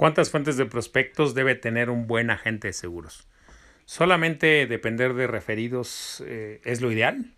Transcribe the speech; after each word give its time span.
¿Cuántas 0.00 0.30
fuentes 0.30 0.56
de 0.56 0.64
prospectos 0.64 1.34
debe 1.34 1.54
tener 1.56 1.90
un 1.90 2.06
buen 2.06 2.30
agente 2.30 2.68
de 2.68 2.72
seguros? 2.72 3.28
¿Solamente 3.84 4.66
depender 4.66 5.12
de 5.12 5.26
referidos 5.26 6.24
eh, 6.26 6.62
es 6.64 6.80
lo 6.80 6.90
ideal? 6.90 7.34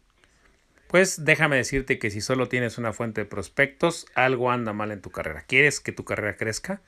Pues 0.86 1.24
déjame 1.24 1.56
decirte 1.56 1.98
que 1.98 2.12
si 2.12 2.20
solo 2.20 2.46
tienes 2.46 2.78
una 2.78 2.92
fuente 2.92 3.22
de 3.22 3.24
prospectos, 3.24 4.06
algo 4.14 4.52
anda 4.52 4.72
mal 4.72 4.92
en 4.92 5.00
tu 5.00 5.10
carrera. 5.10 5.42
¿Quieres 5.42 5.80
que 5.80 5.90
tu 5.90 6.04
carrera 6.04 6.36
crezca? 6.36 6.82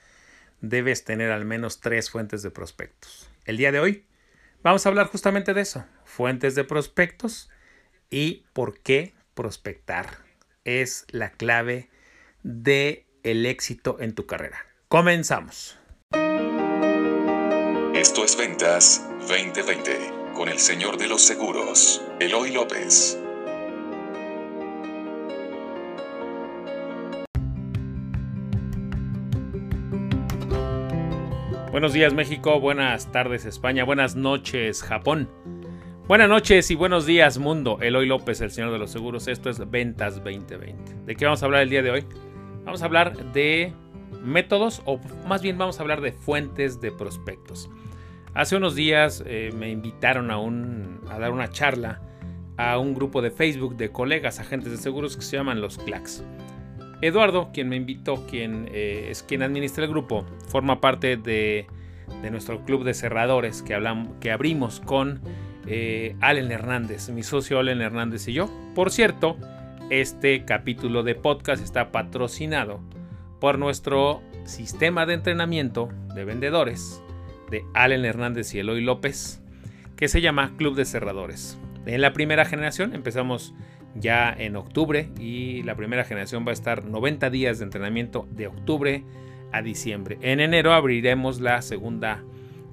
Debes 0.60 1.02
tener 1.02 1.32
al 1.32 1.45
menos 1.45 1.80
tres 1.80 2.09
fuentes 2.09 2.45
de 2.45 2.52
prospectos. 2.52 3.29
El 3.45 3.56
día 3.56 3.72
de 3.72 3.80
hoy 3.80 4.04
vamos 4.62 4.86
a 4.86 4.91
hablar 4.91 5.09
justamente 5.09 5.54
de 5.54 5.62
eso, 5.62 5.84
fuentes 6.04 6.54
de 6.54 6.62
prospectos 6.62 7.50
y 8.11 8.45
por 8.52 8.79
qué 8.79 9.12
prospectar 9.34 10.06
es 10.62 11.04
la 11.11 11.32
clave 11.32 11.88
de 12.45 13.06
el 13.25 13.45
éxito 13.45 13.96
en 13.98 14.14
tu 14.14 14.27
carrera. 14.27 14.68
Comenzamos. 14.89 15.79
Esto 17.95 18.25
es 18.25 18.36
Ventas 18.36 19.08
2020 19.29 20.13
con 20.35 20.49
el 20.49 20.58
señor 20.58 20.99
de 20.99 21.08
los 21.08 21.22
seguros, 21.22 22.03
Eloy 22.21 22.53
López. 22.53 23.18
Buenos 31.72 31.93
días 31.93 32.14
México, 32.14 32.61
buenas 32.61 33.11
tardes 33.11 33.47
España, 33.47 33.84
buenas 33.84 34.14
noches 34.14 34.83
Japón. 34.83 35.28
Buenas 36.06 36.28
noches 36.28 36.70
y 36.70 36.75
buenos 36.75 37.06
días 37.06 37.39
mundo. 37.39 37.78
Eloy 37.80 38.06
López, 38.06 38.41
el 38.42 38.50
señor 38.50 38.70
de 38.70 38.78
los 38.78 38.91
seguros. 38.91 39.27
Esto 39.27 39.48
es 39.48 39.58
Ventas 39.70 40.16
2020. 40.22 41.06
¿De 41.06 41.16
qué 41.16 41.25
vamos 41.25 41.42
a 41.42 41.47
hablar 41.47 41.62
el 41.62 41.70
día 41.70 41.83
de 41.83 41.91
hoy? 41.91 42.05
Vamos 42.64 42.83
a 42.83 42.84
hablar 42.84 43.33
de 43.33 43.72
métodos 44.25 44.83
o 44.84 44.98
más 45.27 45.42
bien 45.42 45.59
vamos 45.59 45.78
a 45.78 45.83
hablar 45.83 46.01
de 46.01 46.12
fuentes 46.12 46.81
de 46.81 46.91
prospectos. 46.91 47.70
Hace 48.34 48.56
unos 48.56 48.75
días 48.75 49.23
eh, 49.27 49.53
me 49.56 49.70
invitaron 49.70 50.31
a, 50.31 50.39
un, 50.39 51.00
a 51.08 51.19
dar 51.19 51.31
una 51.31 51.50
charla 51.50 52.00
a 52.56 52.78
un 52.78 52.94
grupo 52.94 53.22
de 53.22 53.31
Facebook 53.31 53.77
de 53.77 53.91
colegas 53.91 54.41
agentes 54.41 54.72
de 54.72 54.78
seguros 54.78 55.16
que 55.16 55.22
se 55.22 55.36
llaman 55.36 55.61
los 55.61 55.78
Clacks. 55.78 56.25
Eduardo, 57.00 57.50
quien 57.53 57.69
me 57.69 57.77
invitó, 57.77 58.27
quien 58.27 58.69
eh, 58.72 59.08
es 59.11 59.22
quien 59.22 59.42
administra 59.42 59.84
el 59.84 59.91
grupo, 59.91 60.25
forma 60.48 60.81
parte 60.81 61.16
de, 61.16 61.66
de 62.22 62.31
nuestro 62.31 62.64
club 62.64 62.84
de 62.84 62.94
cerradores 62.94 63.62
que, 63.62 63.75
hablamos, 63.75 64.16
que 64.20 64.31
abrimos 64.31 64.81
con 64.81 65.20
eh, 65.66 66.16
Allen 66.20 66.50
Hernández, 66.50 67.11
mi 67.11 67.22
socio 67.22 67.59
Allen 67.59 67.81
Hernández 67.81 68.28
y 68.28 68.33
yo. 68.33 68.50
Por 68.75 68.91
cierto, 68.91 69.36
este 69.91 70.44
capítulo 70.44 71.03
de 71.03 71.14
podcast 71.14 71.62
está 71.62 71.92
patrocinado 71.92 72.81
por 73.45 73.59
nuestro 73.59 74.23
sistema 74.45 75.05
de 75.05 75.12
entrenamiento 75.12 75.91
de 76.14 76.25
vendedores 76.25 77.03
de 77.50 77.62
Allen 77.75 78.06
Hernández 78.06 78.55
y 78.55 78.61
Eloy 78.61 78.81
López, 78.81 79.42
que 79.97 80.09
se 80.09 80.23
llama 80.23 80.55
Club 80.56 80.77
de 80.77 80.87
Cerradores. 80.87 81.59
En 81.84 82.00
la 82.00 82.15
primera 82.15 82.47
generación 82.47 82.95
empezamos 82.95 83.53
ya 83.97 84.33
en 84.33 84.56
octubre 84.56 85.11
y 85.20 85.62
la 85.65 85.75
primera 85.75 86.05
generación 86.05 86.47
va 86.47 86.53
a 86.53 86.55
estar 86.55 86.87
90 86.87 87.28
días 87.28 87.59
de 87.59 87.67
entrenamiento 87.67 88.27
de 88.31 88.47
octubre 88.47 89.05
a 89.53 89.61
diciembre. 89.61 90.17
En 90.22 90.41
enero 90.41 90.72
abriremos 90.72 91.42
la 91.42 91.61
segunda, 91.61 92.25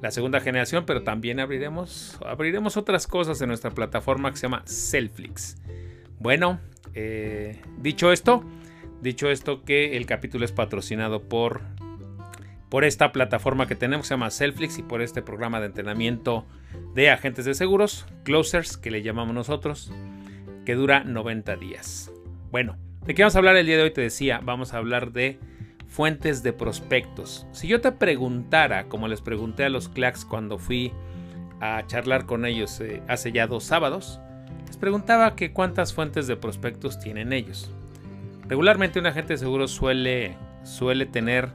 la 0.01 0.09
segunda 0.11 0.39
generación, 0.39 0.85
pero 0.85 1.03
también 1.03 1.41
abriremos, 1.41 2.17
abriremos 2.25 2.77
otras 2.77 3.07
cosas 3.07 3.41
en 3.41 3.49
nuestra 3.49 3.71
plataforma 3.71 4.31
que 4.31 4.37
se 4.37 4.43
llama 4.43 4.61
Selflix. 4.63 5.57
Bueno, 6.17 6.61
eh, 6.93 7.59
dicho 7.77 8.13
esto, 8.13 8.45
Dicho 9.01 9.31
esto, 9.31 9.63
que 9.63 9.97
el 9.97 10.05
capítulo 10.05 10.45
es 10.45 10.51
patrocinado 10.51 11.23
por, 11.23 11.61
por 12.69 12.83
esta 12.83 13.11
plataforma 13.11 13.67
que 13.67 13.75
tenemos, 13.75 14.07
se 14.07 14.13
llama 14.13 14.29
Selflix, 14.29 14.77
y 14.77 14.83
por 14.83 15.01
este 15.01 15.23
programa 15.23 15.59
de 15.59 15.65
entrenamiento 15.67 16.45
de 16.93 17.09
agentes 17.09 17.45
de 17.45 17.55
seguros, 17.55 18.05
Closers, 18.23 18.77
que 18.77 18.91
le 18.91 19.01
llamamos 19.01 19.33
nosotros, 19.33 19.91
que 20.65 20.75
dura 20.75 21.03
90 21.03 21.55
días. 21.55 22.11
Bueno, 22.51 22.77
¿de 23.05 23.15
qué 23.15 23.23
vamos 23.23 23.35
a 23.35 23.39
hablar 23.39 23.55
el 23.55 23.65
día 23.65 23.77
de 23.77 23.83
hoy? 23.83 23.91
Te 23.91 24.01
decía, 24.01 24.39
vamos 24.43 24.73
a 24.73 24.77
hablar 24.77 25.11
de 25.11 25.39
fuentes 25.87 26.43
de 26.43 26.53
prospectos. 26.53 27.47
Si 27.51 27.67
yo 27.67 27.81
te 27.81 27.91
preguntara, 27.91 28.87
como 28.87 29.07
les 29.07 29.21
pregunté 29.21 29.65
a 29.65 29.69
los 29.69 29.89
clacks 29.89 30.25
cuando 30.25 30.59
fui 30.59 30.93
a 31.59 31.85
charlar 31.87 32.25
con 32.25 32.45
ellos 32.45 32.79
eh, 32.81 33.01
hace 33.07 33.31
ya 33.31 33.47
dos 33.47 33.63
sábados, 33.63 34.19
les 34.67 34.77
preguntaba 34.77 35.35
que 35.35 35.53
cuántas 35.53 35.91
fuentes 35.91 36.27
de 36.27 36.37
prospectos 36.37 36.99
tienen 36.99 37.33
ellos. 37.33 37.73
Regularmente 38.51 38.99
un 38.99 39.05
agente 39.05 39.31
de 39.31 39.37
seguros 39.37 39.71
suele, 39.71 40.35
suele 40.63 41.05
tener 41.05 41.53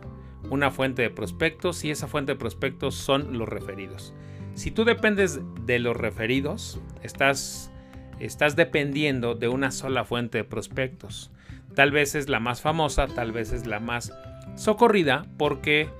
una 0.49 0.71
fuente 0.71 1.03
de 1.03 1.11
prospectos 1.11 1.85
y 1.85 1.91
esa 1.91 2.07
fuente 2.07 2.33
de 2.33 2.39
prospectos 2.39 2.95
son 2.95 3.37
los 3.37 3.47
referidos. 3.47 4.15
Si 4.55 4.71
tú 4.71 4.87
dependes 4.87 5.41
de 5.67 5.79
los 5.79 5.95
referidos, 5.95 6.81
estás, 7.03 7.71
estás 8.19 8.57
dependiendo 8.57 9.35
de 9.35 9.49
una 9.49 9.73
sola 9.73 10.07
fuente 10.07 10.39
de 10.39 10.45
prospectos. 10.45 11.31
Tal 11.75 11.91
vez 11.91 12.15
es 12.15 12.31
la 12.31 12.41
más 12.41 12.63
famosa, 12.63 13.07
tal 13.09 13.31
vez 13.31 13.53
es 13.53 13.67
la 13.67 13.79
más 13.79 14.15
socorrida 14.55 15.27
porque 15.37 15.91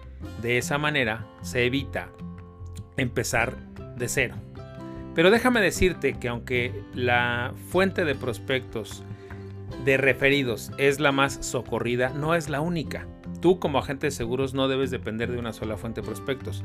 de 0.41 0.57
esa 0.57 0.79
manera 0.79 1.27
se 1.43 1.67
evita 1.67 2.09
empezar 2.97 3.55
de 3.99 4.09
cero. 4.09 4.37
Pero 5.15 5.31
déjame 5.31 5.61
decirte 5.61 6.15
que 6.15 6.29
aunque 6.29 6.73
la 6.95 7.53
fuente 7.69 8.07
de 8.07 8.15
prospectos 8.15 9.05
de 9.85 9.97
referidos 9.97 10.73
es 10.79 11.01
la 11.01 11.13
más 11.13 11.39
socorrida, 11.45 12.11
no 12.11 12.35
es 12.35 12.49
la 12.49 12.61
única. 12.61 13.07
Tú 13.41 13.59
como 13.59 13.79
agente 13.79 14.09
de 14.09 14.11
seguros 14.11 14.55
no 14.55 14.69
debes 14.69 14.91
depender 14.91 15.31
de 15.31 15.39
una 15.39 15.53
sola 15.53 15.77
fuente 15.77 16.01
de 16.01 16.07
prospectos. 16.07 16.65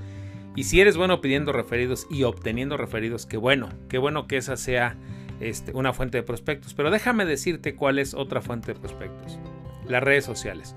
Y 0.56 0.66
si 0.66 0.82
eres 0.82 0.98
bueno 0.98 1.22
pidiendo 1.22 1.54
referidos 1.54 2.08
y 2.10 2.24
obteniendo 2.24 2.78
referidos, 2.78 3.26
qué 3.26 3.38
bueno, 3.38 3.70
qué 3.90 3.98
bueno 3.98 4.28
que 4.28 4.38
esa 4.38 4.58
sea 4.58 4.98
este, 5.40 5.72
una 5.74 5.94
fuente 5.94 6.18
de 6.18 6.24
prospectos. 6.24 6.74
Pero 6.74 6.92
déjame 6.92 7.26
decirte 7.26 7.76
cuál 7.76 8.00
es 8.00 8.14
otra 8.14 8.42
fuente 8.42 8.74
de 8.74 8.80
prospectos. 8.80 9.40
Las 9.88 10.04
redes 10.04 10.26
sociales. 10.26 10.76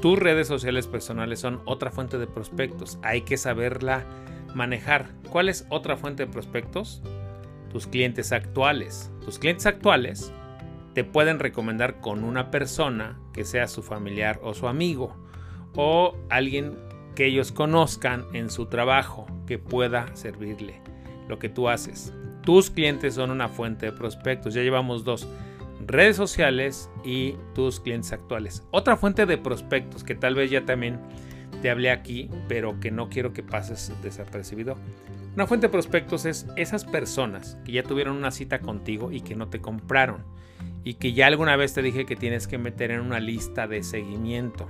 Tus 0.00 0.18
redes 0.18 0.46
sociales 0.46 0.86
personales 0.86 1.40
son 1.40 1.62
otra 1.64 1.90
fuente 1.90 2.18
de 2.18 2.26
prospectos. 2.26 2.98
Hay 3.02 3.22
que 3.22 3.36
saberla 3.36 4.04
manejar. 4.54 5.08
¿Cuál 5.30 5.48
es 5.48 5.66
otra 5.70 5.96
fuente 5.96 6.26
de 6.26 6.32
prospectos? 6.32 7.02
Tus 7.70 7.86
clientes 7.86 8.30
actuales. 8.32 9.10
Tus 9.24 9.38
clientes 9.38 9.66
actuales 9.66 10.32
te 10.94 11.04
pueden 11.04 11.40
recomendar 11.40 12.00
con 12.00 12.24
una 12.24 12.50
persona 12.50 13.18
que 13.32 13.44
sea 13.44 13.66
su 13.66 13.82
familiar 13.82 14.40
o 14.42 14.54
su 14.54 14.68
amigo 14.68 15.16
o 15.74 16.16
alguien 16.30 16.78
que 17.16 17.26
ellos 17.26 17.52
conozcan 17.52 18.24
en 18.32 18.48
su 18.48 18.66
trabajo 18.66 19.26
que 19.46 19.58
pueda 19.58 20.14
servirle 20.16 20.80
lo 21.28 21.38
que 21.38 21.48
tú 21.48 21.68
haces. 21.68 22.12
Tus 22.42 22.70
clientes 22.70 23.14
son 23.14 23.30
una 23.30 23.48
fuente 23.48 23.86
de 23.86 23.92
prospectos. 23.92 24.54
Ya 24.54 24.62
llevamos 24.62 25.04
dos. 25.04 25.26
Redes 25.86 26.16
sociales 26.16 26.90
y 27.04 27.34
tus 27.54 27.80
clientes 27.80 28.12
actuales. 28.12 28.62
Otra 28.70 28.96
fuente 28.96 29.26
de 29.26 29.38
prospectos 29.38 30.04
que 30.04 30.14
tal 30.14 30.34
vez 30.34 30.50
ya 30.50 30.64
también 30.64 31.00
te 31.62 31.70
hablé 31.70 31.90
aquí, 31.90 32.30
pero 32.48 32.78
que 32.80 32.90
no 32.90 33.08
quiero 33.08 33.32
que 33.32 33.42
pases 33.42 33.92
desapercibido. 34.02 34.76
Una 35.34 35.46
fuente 35.46 35.66
de 35.66 35.72
prospectos 35.72 36.26
es 36.26 36.46
esas 36.56 36.84
personas 36.84 37.58
que 37.64 37.72
ya 37.72 37.82
tuvieron 37.82 38.16
una 38.16 38.30
cita 38.30 38.60
contigo 38.60 39.10
y 39.10 39.20
que 39.20 39.34
no 39.34 39.48
te 39.48 39.60
compraron 39.60 40.22
y 40.84 40.94
que 40.94 41.14
ya 41.14 41.26
alguna 41.26 41.56
vez 41.56 41.72
te 41.72 41.82
dije 41.82 42.04
que 42.04 42.14
tienes 42.14 42.46
que 42.46 42.58
meter 42.58 42.90
en 42.90 43.00
una 43.00 43.18
lista 43.18 43.66
de 43.66 43.82
seguimiento. 43.82 44.68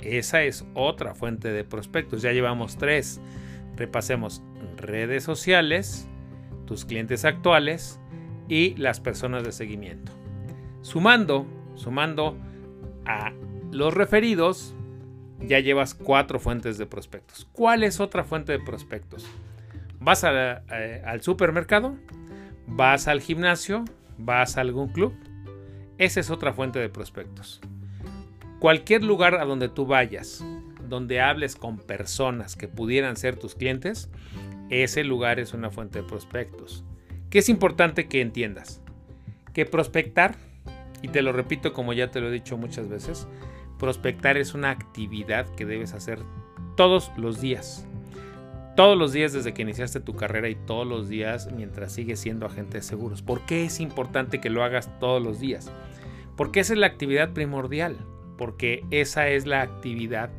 Esa 0.00 0.44
es 0.44 0.64
otra 0.74 1.14
fuente 1.14 1.50
de 1.50 1.64
prospectos. 1.64 2.22
Ya 2.22 2.32
llevamos 2.32 2.76
tres. 2.76 3.20
Repasemos 3.76 4.42
redes 4.76 5.24
sociales, 5.24 6.08
tus 6.66 6.84
clientes 6.84 7.24
actuales 7.24 8.00
y 8.48 8.76
las 8.76 9.00
personas 9.00 9.42
de 9.44 9.52
seguimiento. 9.52 10.12
Sumando, 10.82 11.46
sumando 11.74 12.36
a 13.04 13.32
los 13.72 13.92
referidos, 13.92 14.74
ya 15.40 15.58
llevas 15.58 15.94
cuatro 15.94 16.38
fuentes 16.38 16.78
de 16.78 16.86
prospectos. 16.86 17.48
¿Cuál 17.52 17.82
es 17.82 18.00
otra 18.00 18.24
fuente 18.24 18.52
de 18.52 18.60
prospectos? 18.60 19.26
Vas 19.98 20.24
eh, 20.24 21.02
al 21.04 21.22
supermercado, 21.22 21.96
vas 22.66 23.08
al 23.08 23.20
gimnasio, 23.20 23.84
vas 24.18 24.56
a 24.56 24.62
algún 24.62 24.88
club, 24.88 25.12
esa 26.00 26.18
es 26.18 26.30
otra 26.30 26.54
fuente 26.54 26.78
de 26.78 26.88
prospectos. 26.88 27.60
Cualquier 28.58 29.04
lugar 29.04 29.34
a 29.34 29.44
donde 29.44 29.68
tú 29.68 29.84
vayas, 29.84 30.42
donde 30.88 31.20
hables 31.20 31.56
con 31.56 31.76
personas 31.76 32.56
que 32.56 32.68
pudieran 32.68 33.16
ser 33.16 33.36
tus 33.36 33.54
clientes, 33.54 34.08
ese 34.70 35.04
lugar 35.04 35.38
es 35.38 35.52
una 35.52 35.70
fuente 35.70 36.00
de 36.00 36.08
prospectos. 36.08 36.84
Que 37.28 37.40
es 37.40 37.50
importante 37.50 38.08
que 38.08 38.22
entiendas 38.22 38.80
que 39.52 39.66
prospectar, 39.66 40.36
y 41.02 41.08
te 41.08 41.20
lo 41.20 41.32
repito 41.32 41.74
como 41.74 41.92
ya 41.92 42.10
te 42.10 42.20
lo 42.20 42.28
he 42.28 42.32
dicho 42.32 42.56
muchas 42.56 42.88
veces, 42.88 43.28
prospectar 43.78 44.38
es 44.38 44.54
una 44.54 44.70
actividad 44.70 45.54
que 45.54 45.66
debes 45.66 45.92
hacer 45.92 46.18
todos 46.76 47.12
los 47.18 47.42
días 47.42 47.86
todos 48.80 48.96
los 48.96 49.12
días 49.12 49.34
desde 49.34 49.52
que 49.52 49.60
iniciaste 49.60 50.00
tu 50.00 50.14
carrera 50.14 50.48
y 50.48 50.54
todos 50.54 50.86
los 50.86 51.08
días 51.08 51.50
mientras 51.52 51.92
sigues 51.92 52.20
siendo 52.20 52.46
agente 52.46 52.78
de 52.78 52.82
seguros. 52.82 53.20
¿Por 53.20 53.42
qué 53.42 53.66
es 53.66 53.78
importante 53.78 54.40
que 54.40 54.48
lo 54.48 54.64
hagas 54.64 54.98
todos 54.98 55.22
los 55.22 55.38
días? 55.38 55.70
Porque 56.40 56.60
esa 56.60 56.72
es 56.72 56.78
la 56.78 56.86
actividad 56.86 57.34
primordial, 57.34 57.98
porque 58.38 58.82
esa 58.90 59.28
es 59.28 59.44
la 59.44 59.60
actividad 59.60 60.30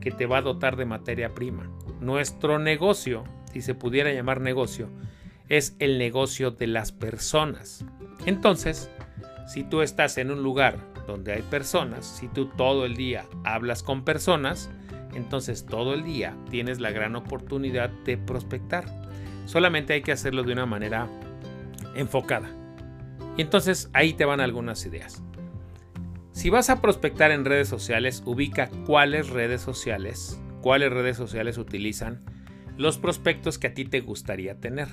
que 0.00 0.10
te 0.10 0.24
va 0.24 0.38
a 0.38 0.40
dotar 0.40 0.76
de 0.76 0.86
materia 0.86 1.34
prima. 1.34 1.70
Nuestro 2.00 2.58
negocio, 2.58 3.24
si 3.52 3.60
se 3.60 3.74
pudiera 3.74 4.10
llamar 4.14 4.40
negocio, 4.40 4.88
es 5.50 5.76
el 5.78 5.98
negocio 5.98 6.52
de 6.52 6.68
las 6.68 6.90
personas. 6.90 7.84
Entonces, 8.24 8.90
si 9.46 9.62
tú 9.62 9.82
estás 9.82 10.16
en 10.16 10.30
un 10.30 10.42
lugar 10.42 10.78
donde 11.06 11.34
hay 11.34 11.42
personas, 11.42 12.06
si 12.06 12.28
tú 12.28 12.46
todo 12.46 12.86
el 12.86 12.96
día 12.96 13.26
hablas 13.44 13.82
con 13.82 14.06
personas, 14.06 14.70
entonces 15.14 15.66
todo 15.66 15.92
el 15.92 16.02
día 16.02 16.34
tienes 16.48 16.80
la 16.80 16.92
gran 16.92 17.14
oportunidad 17.14 17.90
de 18.06 18.16
prospectar. 18.16 18.86
Solamente 19.44 19.92
hay 19.92 20.00
que 20.00 20.12
hacerlo 20.12 20.44
de 20.44 20.54
una 20.54 20.64
manera 20.64 21.08
enfocada. 21.94 22.48
Y 23.36 23.42
entonces 23.42 23.90
ahí 23.92 24.14
te 24.14 24.24
van 24.24 24.40
algunas 24.40 24.86
ideas. 24.86 25.22
Si 26.32 26.48
vas 26.50 26.70
a 26.70 26.80
prospectar 26.80 27.30
en 27.30 27.44
redes 27.44 27.68
sociales, 27.68 28.22
ubica 28.24 28.70
cuáles 28.86 29.28
redes 29.28 29.60
sociales, 29.60 30.40
cuáles 30.62 30.90
redes 30.92 31.16
sociales 31.16 31.58
utilizan 31.58 32.20
los 32.78 32.98
prospectos 32.98 33.58
que 33.58 33.68
a 33.68 33.74
ti 33.74 33.84
te 33.84 34.00
gustaría 34.00 34.58
tener. 34.58 34.88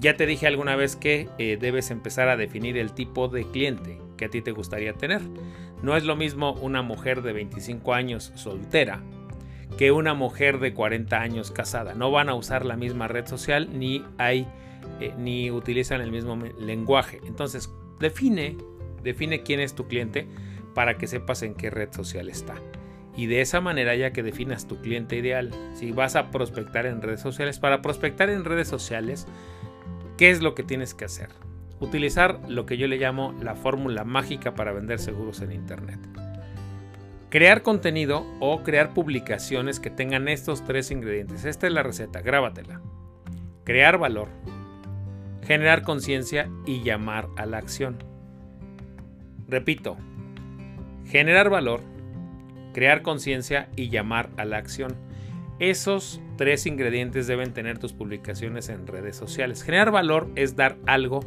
Ya 0.00 0.16
te 0.16 0.26
dije 0.26 0.46
alguna 0.46 0.76
vez 0.76 0.96
que 0.96 1.28
eh, 1.38 1.56
debes 1.58 1.90
empezar 1.90 2.28
a 2.28 2.36
definir 2.36 2.76
el 2.76 2.92
tipo 2.92 3.28
de 3.28 3.44
cliente 3.44 3.98
que 4.16 4.26
a 4.26 4.30
ti 4.30 4.42
te 4.42 4.50
gustaría 4.50 4.94
tener. 4.94 5.22
No 5.82 5.96
es 5.96 6.04
lo 6.04 6.16
mismo 6.16 6.52
una 6.54 6.82
mujer 6.82 7.22
de 7.22 7.32
25 7.32 7.94
años 7.94 8.32
soltera 8.34 9.00
que 9.78 9.92
una 9.92 10.14
mujer 10.14 10.58
de 10.58 10.74
40 10.74 11.20
años 11.20 11.50
casada. 11.50 11.94
No 11.94 12.10
van 12.10 12.28
a 12.28 12.34
usar 12.34 12.66
la 12.66 12.76
misma 12.76 13.08
red 13.08 13.26
social 13.26 13.68
ni 13.78 14.04
hay 14.18 14.46
eh, 15.00 15.14
ni 15.18 15.50
utilizan 15.50 16.00
el 16.00 16.10
mismo 16.10 16.36
lenguaje. 16.58 17.20
Entonces, 17.26 17.70
define, 17.98 18.56
define 19.04 19.42
quién 19.42 19.60
es 19.60 19.74
tu 19.74 19.86
cliente 19.86 20.26
para 20.74 20.98
que 20.98 21.06
sepas 21.06 21.42
en 21.42 21.54
qué 21.54 21.70
red 21.70 21.92
social 21.92 22.28
está. 22.28 22.56
Y 23.16 23.26
de 23.26 23.40
esa 23.40 23.60
manera, 23.60 23.94
ya 23.94 24.12
que 24.12 24.24
definas 24.24 24.66
tu 24.66 24.80
cliente 24.80 25.16
ideal, 25.16 25.50
si 25.74 25.92
vas 25.92 26.16
a 26.16 26.30
prospectar 26.30 26.84
en 26.86 27.00
redes 27.00 27.20
sociales, 27.20 27.60
para 27.60 27.80
prospectar 27.80 28.28
en 28.28 28.44
redes 28.44 28.66
sociales, 28.66 29.28
¿qué 30.18 30.30
es 30.30 30.42
lo 30.42 30.54
que 30.54 30.64
tienes 30.64 30.94
que 30.94 31.04
hacer? 31.04 31.28
Utilizar 31.78 32.40
lo 32.48 32.66
que 32.66 32.76
yo 32.76 32.88
le 32.88 32.98
llamo 32.98 33.34
la 33.40 33.54
fórmula 33.54 34.04
mágica 34.04 34.54
para 34.54 34.72
vender 34.72 34.98
seguros 34.98 35.40
en 35.42 35.52
Internet. 35.52 36.00
Crear 37.30 37.62
contenido 37.62 38.26
o 38.40 38.62
crear 38.62 38.94
publicaciones 38.94 39.80
que 39.80 39.90
tengan 39.90 40.28
estos 40.28 40.64
tres 40.64 40.90
ingredientes. 40.90 41.44
Esta 41.44 41.66
es 41.66 41.72
la 41.72 41.82
receta, 41.82 42.20
grábatela. 42.20 42.80
Crear 43.64 43.98
valor, 43.98 44.28
generar 45.44 45.82
conciencia 45.82 46.48
y 46.66 46.82
llamar 46.82 47.28
a 47.36 47.46
la 47.46 47.58
acción. 47.58 48.13
Repito, 49.48 49.96
generar 51.06 51.50
valor, 51.50 51.80
crear 52.72 53.02
conciencia 53.02 53.68
y 53.76 53.88
llamar 53.88 54.30
a 54.36 54.44
la 54.44 54.58
acción. 54.58 54.96
Esos 55.58 56.20
tres 56.36 56.66
ingredientes 56.66 57.26
deben 57.26 57.52
tener 57.52 57.78
tus 57.78 57.92
publicaciones 57.92 58.68
en 58.68 58.86
redes 58.86 59.16
sociales. 59.16 59.62
Generar 59.62 59.90
valor 59.90 60.30
es 60.34 60.56
dar 60.56 60.76
algo 60.86 61.20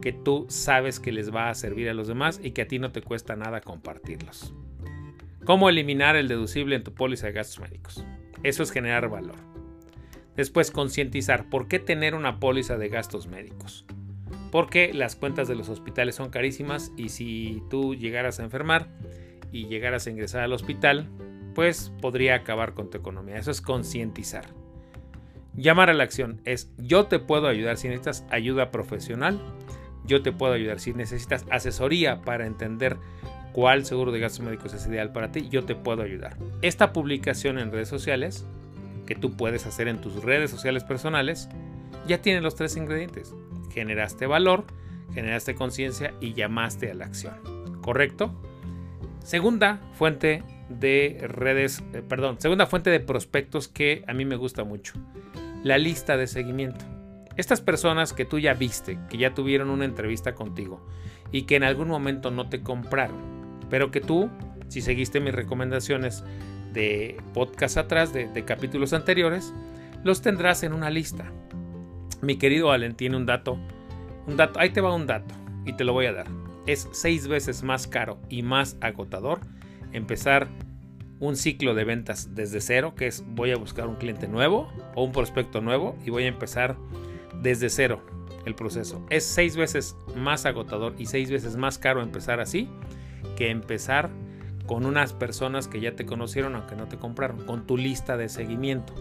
que 0.00 0.12
tú 0.12 0.46
sabes 0.48 1.00
que 1.00 1.12
les 1.12 1.34
va 1.34 1.50
a 1.50 1.54
servir 1.54 1.88
a 1.88 1.94
los 1.94 2.08
demás 2.08 2.40
y 2.42 2.52
que 2.52 2.62
a 2.62 2.68
ti 2.68 2.78
no 2.78 2.92
te 2.92 3.02
cuesta 3.02 3.36
nada 3.36 3.60
compartirlos. 3.60 4.54
¿Cómo 5.44 5.68
eliminar 5.68 6.16
el 6.16 6.28
deducible 6.28 6.76
en 6.76 6.84
tu 6.84 6.94
póliza 6.94 7.26
de 7.26 7.32
gastos 7.32 7.60
médicos? 7.60 8.04
Eso 8.42 8.62
es 8.62 8.70
generar 8.70 9.08
valor. 9.08 9.36
Después, 10.36 10.70
concientizar 10.70 11.48
por 11.50 11.68
qué 11.68 11.78
tener 11.78 12.14
una 12.14 12.40
póliza 12.40 12.78
de 12.78 12.88
gastos 12.88 13.26
médicos. 13.26 13.84
Porque 14.50 14.92
las 14.92 15.16
cuentas 15.16 15.48
de 15.48 15.54
los 15.54 15.68
hospitales 15.68 16.16
son 16.16 16.30
carísimas 16.30 16.92
y 16.96 17.10
si 17.10 17.62
tú 17.70 17.94
llegaras 17.94 18.40
a 18.40 18.44
enfermar 18.44 18.88
y 19.52 19.66
llegaras 19.66 20.06
a 20.06 20.10
ingresar 20.10 20.42
al 20.42 20.52
hospital, 20.52 21.08
pues 21.54 21.92
podría 22.00 22.34
acabar 22.36 22.74
con 22.74 22.90
tu 22.90 22.98
economía. 22.98 23.36
Eso 23.36 23.50
es 23.50 23.60
concientizar. 23.60 24.46
Llamar 25.56 25.90
a 25.90 25.94
la 25.94 26.04
acción 26.04 26.40
es 26.44 26.70
yo 26.78 27.06
te 27.06 27.18
puedo 27.18 27.48
ayudar 27.48 27.76
si 27.76 27.88
necesitas 27.88 28.24
ayuda 28.30 28.70
profesional, 28.70 29.40
yo 30.04 30.22
te 30.22 30.32
puedo 30.32 30.52
ayudar 30.52 30.80
si 30.80 30.94
necesitas 30.94 31.44
asesoría 31.50 32.22
para 32.22 32.46
entender 32.46 32.96
cuál 33.52 33.84
seguro 33.84 34.12
de 34.12 34.20
gastos 34.20 34.44
médicos 34.44 34.74
es 34.74 34.86
ideal 34.86 35.12
para 35.12 35.32
ti, 35.32 35.48
yo 35.48 35.64
te 35.64 35.74
puedo 35.74 36.02
ayudar. 36.02 36.36
Esta 36.62 36.92
publicación 36.92 37.58
en 37.58 37.72
redes 37.72 37.88
sociales 37.88 38.46
que 39.06 39.16
tú 39.16 39.36
puedes 39.36 39.66
hacer 39.66 39.88
en 39.88 40.00
tus 40.00 40.22
redes 40.22 40.50
sociales 40.50 40.84
personales, 40.84 41.48
ya 42.06 42.22
tiene 42.22 42.40
los 42.40 42.54
tres 42.54 42.76
ingredientes. 42.76 43.34
Generaste 43.70 44.26
valor, 44.26 44.64
generaste 45.14 45.54
conciencia 45.54 46.14
y 46.20 46.34
llamaste 46.34 46.90
a 46.90 46.94
la 46.94 47.06
acción. 47.06 47.34
¿Correcto? 47.82 48.34
Segunda 49.22 49.80
fuente 49.94 50.42
de 50.68 51.18
redes, 51.22 51.82
eh, 51.92 52.02
perdón, 52.06 52.40
segunda 52.40 52.66
fuente 52.66 52.90
de 52.90 53.00
prospectos 53.00 53.68
que 53.68 54.04
a 54.06 54.12
mí 54.12 54.24
me 54.24 54.36
gusta 54.36 54.64
mucho. 54.64 54.94
La 55.62 55.78
lista 55.78 56.16
de 56.16 56.26
seguimiento. 56.26 56.84
Estas 57.36 57.60
personas 57.60 58.12
que 58.12 58.24
tú 58.24 58.38
ya 58.38 58.54
viste, 58.54 58.98
que 59.08 59.18
ya 59.18 59.34
tuvieron 59.34 59.70
una 59.70 59.84
entrevista 59.84 60.34
contigo 60.34 60.86
y 61.32 61.42
que 61.42 61.56
en 61.56 61.64
algún 61.64 61.88
momento 61.88 62.30
no 62.30 62.48
te 62.48 62.62
compraron, 62.62 63.60
pero 63.70 63.90
que 63.90 64.00
tú, 64.00 64.30
si 64.68 64.80
seguiste 64.80 65.20
mis 65.20 65.34
recomendaciones, 65.34 66.24
de 66.72 67.16
podcast 67.34 67.76
atrás, 67.76 68.12
de, 68.12 68.44
capítulos 68.44 68.92
anteriores, 68.92 69.52
los 70.04 70.22
tendrás 70.22 70.62
en 70.62 70.72
una 70.72 70.90
lista. 70.90 71.32
Mi 72.22 72.36
querido 72.36 72.70
Allen 72.70 72.94
tiene 72.94 73.16
un 73.16 73.26
dato, 73.26 73.58
un 74.26 74.36
dato, 74.36 74.60
ahí 74.60 74.70
te 74.70 74.80
va 74.80 74.94
un 74.94 75.06
dato 75.06 75.34
y 75.64 75.72
te 75.72 75.84
lo 75.84 75.92
voy 75.92 76.06
a 76.06 76.12
dar. 76.12 76.26
Es 76.66 76.88
seis 76.92 77.26
veces 77.28 77.62
más 77.62 77.86
caro 77.86 78.18
y 78.28 78.42
más 78.42 78.76
agotador 78.80 79.40
empezar 79.92 80.48
un 81.18 81.36
ciclo 81.36 81.74
de 81.74 81.84
ventas 81.84 82.34
desde 82.34 82.60
cero, 82.60 82.94
que 82.94 83.06
es 83.06 83.24
voy 83.26 83.52
a 83.52 83.56
buscar 83.56 83.86
un 83.86 83.96
cliente 83.96 84.28
nuevo 84.28 84.72
o 84.94 85.04
un 85.04 85.12
prospecto 85.12 85.60
nuevo 85.60 85.96
y 86.04 86.10
voy 86.10 86.24
a 86.24 86.28
empezar 86.28 86.76
desde 87.42 87.70
cero 87.70 88.02
el 88.46 88.54
proceso. 88.54 89.04
Es 89.10 89.24
seis 89.24 89.56
veces 89.56 89.96
más 90.16 90.46
agotador 90.46 90.94
y 90.98 91.06
seis 91.06 91.30
veces 91.30 91.56
más 91.56 91.78
caro 91.78 92.02
empezar 92.02 92.40
así 92.40 92.68
que 93.36 93.50
empezar 93.50 94.10
con 94.66 94.86
unas 94.86 95.12
personas 95.12 95.68
que 95.68 95.80
ya 95.80 95.96
te 95.96 96.06
conocieron 96.06 96.54
aunque 96.54 96.76
no 96.76 96.86
te 96.86 96.96
compraron, 96.96 97.44
con 97.44 97.66
tu 97.66 97.76
lista 97.76 98.16
de 98.16 98.28
seguimiento. 98.28 98.94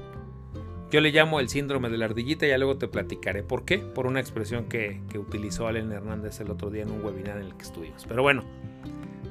Yo 0.91 1.01
le 1.01 1.11
llamo 1.11 1.39
el 1.39 1.49
síndrome 1.49 1.89
de 1.89 1.97
la 1.97 2.05
ardillita 2.05 2.47
y 2.47 2.49
ya 2.49 2.57
luego 2.57 2.77
te 2.77 2.87
platicaré 2.87 3.43
por 3.43 3.63
qué, 3.63 3.77
por 3.77 4.07
una 4.07 4.19
expresión 4.19 4.65
que, 4.65 5.01
utilizó 5.15 5.67
Allen 5.67 5.91
Hernández 5.91 6.39
el 6.39 6.49
otro 6.49 6.71
día 6.71 6.83
en 6.83 6.91
un 6.91 7.03
webinar 7.05 7.37
en 7.37 7.45
el 7.45 7.55
que 7.55 7.63
estuvimos. 7.63 8.05
Pero 8.07 8.23
bueno, 8.23 8.43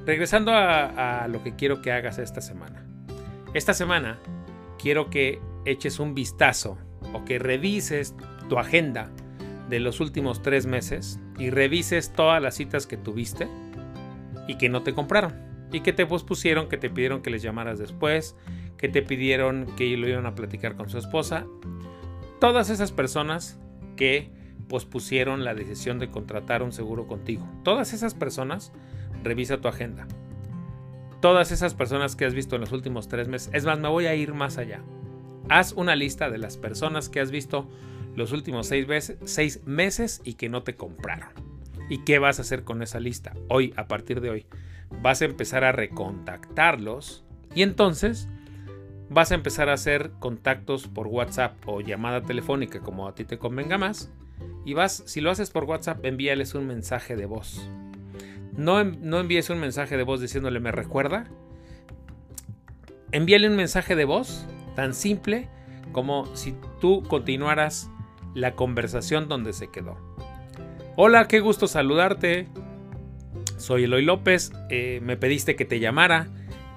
regresando 0.06 0.52
a, 0.52 1.24
a 1.24 1.28
lo 1.28 1.42
que 1.42 1.56
quiero 1.56 1.82
que 1.82 1.90
hagas 1.90 2.18
esta 2.18 2.40
semana. 2.40 2.86
Esta 3.54 3.74
semana 3.74 4.20
quiero 4.78 5.10
que 5.10 5.40
eches 5.64 5.98
un 5.98 6.14
vistazo 6.14 6.78
o 7.12 7.24
que 7.24 7.40
revises 7.40 8.14
tu 8.48 8.58
agenda 8.58 9.10
de 9.68 9.80
los 9.80 10.00
últimos 10.00 10.42
tres 10.42 10.66
meses 10.66 11.18
y 11.38 11.50
revises 11.50 12.12
todas 12.12 12.40
las 12.40 12.54
citas 12.54 12.86
que 12.86 12.96
tuviste 12.96 13.48
y 14.46 14.56
que 14.56 14.68
no 14.68 14.82
te 14.82 14.94
compraron 14.94 15.34
y 15.72 15.80
que 15.80 15.92
te 15.92 16.06
pospusieron, 16.06 16.68
que 16.68 16.78
te 16.78 16.88
pidieron 16.88 17.20
que 17.22 17.30
les 17.30 17.42
llamaras 17.42 17.78
después, 17.78 18.36
que 18.78 18.88
te 18.88 19.02
pidieron 19.02 19.66
que 19.76 19.96
lo 19.96 20.08
iban 20.08 20.26
a 20.26 20.34
platicar 20.34 20.76
con 20.76 20.88
su 20.88 20.98
esposa. 20.98 21.46
Todas 22.40 22.70
esas 22.70 22.92
personas 22.92 23.58
que 23.96 24.30
pospusieron 24.68 25.44
la 25.44 25.54
decisión 25.54 25.98
de 25.98 26.08
contratar 26.08 26.62
un 26.62 26.72
seguro 26.72 27.06
contigo. 27.06 27.46
Todas 27.64 27.92
esas 27.92 28.14
personas, 28.14 28.72
revisa 29.24 29.60
tu 29.60 29.68
agenda. 29.68 30.06
Todas 31.20 31.50
esas 31.50 31.74
personas 31.74 32.14
que 32.14 32.24
has 32.24 32.34
visto 32.34 32.54
en 32.54 32.60
los 32.60 32.72
últimos 32.72 33.08
tres 33.08 33.26
meses. 33.28 33.50
Es 33.52 33.64
más, 33.64 33.78
me 33.78 33.88
voy 33.88 34.06
a 34.06 34.14
ir 34.14 34.34
más 34.34 34.56
allá. 34.58 34.82
Haz 35.48 35.72
una 35.72 35.96
lista 35.96 36.30
de 36.30 36.38
las 36.38 36.56
personas 36.56 37.08
que 37.08 37.20
has 37.20 37.30
visto 37.30 37.68
los 38.14 38.32
últimos 38.32 38.66
seis, 38.66 38.86
veces, 38.86 39.18
seis 39.24 39.62
meses 39.64 40.20
y 40.24 40.34
que 40.34 40.48
no 40.48 40.62
te 40.62 40.76
compraron. 40.76 41.30
¿Y 41.88 42.04
qué 42.04 42.18
vas 42.18 42.38
a 42.38 42.42
hacer 42.42 42.64
con 42.64 42.82
esa 42.82 43.00
lista? 43.00 43.32
Hoy, 43.48 43.72
a 43.76 43.88
partir 43.88 44.20
de 44.20 44.30
hoy 44.30 44.46
vas 45.02 45.22
a 45.22 45.24
empezar 45.24 45.64
a 45.64 45.72
recontactarlos 45.72 47.24
y 47.54 47.62
entonces 47.62 48.28
vas 49.10 49.32
a 49.32 49.34
empezar 49.34 49.68
a 49.68 49.74
hacer 49.74 50.10
contactos 50.18 50.86
por 50.86 51.06
WhatsApp 51.06 51.56
o 51.66 51.80
llamada 51.80 52.22
telefónica 52.22 52.80
como 52.80 53.08
a 53.08 53.14
ti 53.14 53.24
te 53.24 53.38
convenga 53.38 53.78
más 53.78 54.12
y 54.64 54.74
vas, 54.74 55.02
si 55.06 55.20
lo 55.20 55.30
haces 55.30 55.50
por 55.50 55.64
WhatsApp, 55.64 56.04
envíales 56.04 56.54
un 56.54 56.66
mensaje 56.66 57.16
de 57.16 57.26
voz. 57.26 57.66
No, 58.52 58.84
no 58.84 59.20
envíes 59.20 59.50
un 59.50 59.60
mensaje 59.60 59.96
de 59.96 60.02
voz 60.02 60.20
diciéndole 60.20 60.60
me 60.60 60.72
recuerda. 60.72 61.24
Envíale 63.12 63.48
un 63.48 63.56
mensaje 63.56 63.96
de 63.96 64.04
voz 64.04 64.46
tan 64.76 64.92
simple 64.92 65.48
como 65.92 66.26
si 66.36 66.54
tú 66.80 67.02
continuaras 67.02 67.90
la 68.34 68.54
conversación 68.54 69.28
donde 69.28 69.52
se 69.52 69.70
quedó. 69.70 69.96
Hola, 70.96 71.28
qué 71.28 71.40
gusto 71.40 71.66
saludarte. 71.66 72.48
Soy 73.56 73.84
Eloy 73.84 74.04
López, 74.04 74.52
eh, 74.68 75.00
me 75.02 75.16
pediste 75.16 75.56
que 75.56 75.64
te 75.64 75.80
llamara 75.80 76.28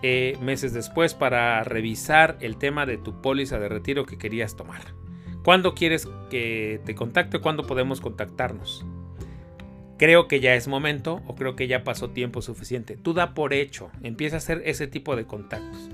eh, 0.04 0.38
meses 0.42 0.74
después 0.74 1.14
para 1.14 1.64
revisar 1.64 2.38
el 2.42 2.58
tema 2.58 2.86
de 2.86 2.98
tu 2.98 3.22
póliza 3.22 3.60
de 3.60 3.70
retiro 3.70 4.06
que 4.06 4.18
querías 4.18 4.56
tomar. 4.56 4.82
¿Cuándo 5.44 5.74
quieres 5.74 6.08
que 6.30 6.82
te 6.86 6.96
contacte? 6.96 7.40
¿Cuándo 7.40 7.66
podemos 7.66 8.02
contactarnos? 8.02 8.86
Creo 9.98 10.28
que 10.28 10.40
ya 10.40 10.56
es 10.56 10.68
momento 10.68 11.22
o 11.28 11.36
creo 11.36 11.56
que 11.56 11.68
ya 11.68 11.84
pasó 11.84 12.10
tiempo 12.10 12.42
suficiente. 12.42 12.98
Tú 12.98 13.14
da 13.14 13.34
por 13.34 13.54
hecho, 13.54 13.92
empieza 14.02 14.38
a 14.38 14.40
hacer 14.40 14.62
ese 14.66 14.88
tipo 14.88 15.16
de 15.16 15.26
contactos. 15.26 15.90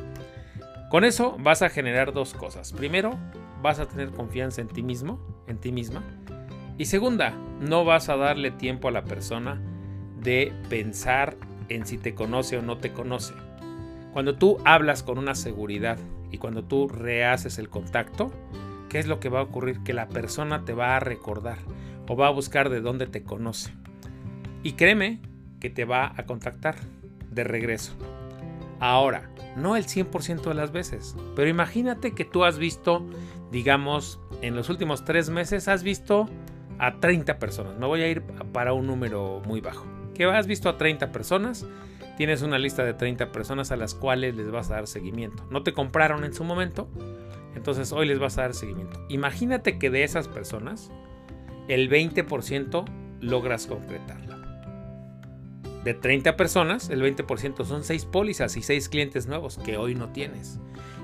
Con 0.89 1.03
eso 1.03 1.37
vas 1.39 1.61
a 1.61 1.69
generar 1.69 2.13
dos 2.13 2.33
cosas. 2.33 2.71
Primero, 2.71 3.17
vas 3.61 3.79
a 3.79 3.87
tener 3.87 4.11
confianza 4.11 4.61
en 4.61 4.69
ti 4.69 4.83
mismo, 4.83 5.19
en 5.47 5.57
ti 5.57 5.71
misma. 5.71 6.03
Y 6.77 6.85
segunda, 6.85 7.31
no 7.59 7.83
vas 7.83 8.07
a 8.07 8.15
darle 8.15 8.51
tiempo 8.51 8.87
a 8.87 8.91
la 8.91 9.03
persona 9.03 9.61
de 10.21 10.53
pensar 10.69 11.35
en 11.69 11.85
si 11.85 11.97
te 11.97 12.15
conoce 12.15 12.57
o 12.57 12.61
no 12.61 12.77
te 12.77 12.93
conoce. 12.93 13.33
Cuando 14.17 14.35
tú 14.35 14.57
hablas 14.65 15.03
con 15.03 15.19
una 15.19 15.35
seguridad 15.35 15.99
y 16.31 16.39
cuando 16.39 16.63
tú 16.63 16.87
rehaces 16.87 17.59
el 17.59 17.69
contacto, 17.69 18.31
¿qué 18.89 18.97
es 18.97 19.05
lo 19.05 19.19
que 19.19 19.29
va 19.29 19.41
a 19.41 19.43
ocurrir? 19.43 19.83
Que 19.83 19.93
la 19.93 20.07
persona 20.07 20.65
te 20.65 20.73
va 20.73 20.95
a 20.95 20.99
recordar 20.99 21.59
o 22.07 22.15
va 22.15 22.25
a 22.25 22.31
buscar 22.31 22.71
de 22.71 22.81
dónde 22.81 23.05
te 23.05 23.21
conoce. 23.21 23.75
Y 24.63 24.71
créeme 24.71 25.19
que 25.59 25.69
te 25.69 25.85
va 25.85 26.13
a 26.17 26.25
contactar 26.25 26.77
de 27.29 27.43
regreso. 27.43 27.93
Ahora, 28.79 29.29
no 29.55 29.75
el 29.75 29.85
100% 29.85 30.41
de 30.41 30.55
las 30.55 30.71
veces, 30.71 31.15
pero 31.35 31.47
imagínate 31.47 32.13
que 32.13 32.25
tú 32.25 32.43
has 32.43 32.57
visto, 32.57 33.05
digamos, 33.51 34.19
en 34.41 34.55
los 34.55 34.69
últimos 34.69 35.05
tres 35.05 35.29
meses 35.29 35.67
has 35.67 35.83
visto 35.83 36.27
a 36.79 36.99
30 36.99 37.37
personas. 37.37 37.77
Me 37.77 37.85
voy 37.85 38.01
a 38.01 38.07
ir 38.07 38.23
para 38.51 38.73
un 38.73 38.87
número 38.87 39.43
muy 39.45 39.61
bajo. 39.61 39.85
Que 40.15 40.25
has 40.25 40.47
visto 40.47 40.69
a 40.69 40.77
30 40.79 41.11
personas, 41.11 41.67
tienes 42.17 42.41
una 42.41 42.59
lista 42.59 42.83
de 42.83 42.93
30 42.93 43.31
personas 43.31 43.71
a 43.71 43.77
las 43.77 43.93
cuales 43.93 44.35
les 44.35 44.51
vas 44.51 44.69
a 44.69 44.75
dar 44.75 44.87
seguimiento. 44.87 45.47
No 45.49 45.63
te 45.63 45.73
compraron 45.73 46.23
en 46.23 46.33
su 46.33 46.43
momento, 46.43 46.89
entonces 47.55 47.91
hoy 47.91 48.07
les 48.07 48.19
vas 48.19 48.37
a 48.37 48.41
dar 48.41 48.53
seguimiento. 48.53 49.05
Imagínate 49.07 49.79
que 49.79 49.89
de 49.89 50.03
esas 50.03 50.27
personas, 50.27 50.91
el 51.67 51.89
20% 51.89 52.85
logras 53.21 53.67
concretarlo 53.67 54.37
de 55.87 55.93
30 55.93 56.35
personas, 56.35 56.89
el 56.89 57.01
20% 57.01 57.63
son 57.63 57.85
6 57.85 58.05
pólizas 58.05 58.57
y 58.57 58.61
6 58.61 58.89
clientes 58.89 59.25
nuevos 59.25 59.57
que 59.57 59.77
hoy 59.77 59.95
no 59.95 60.09
tienes. 60.09 60.59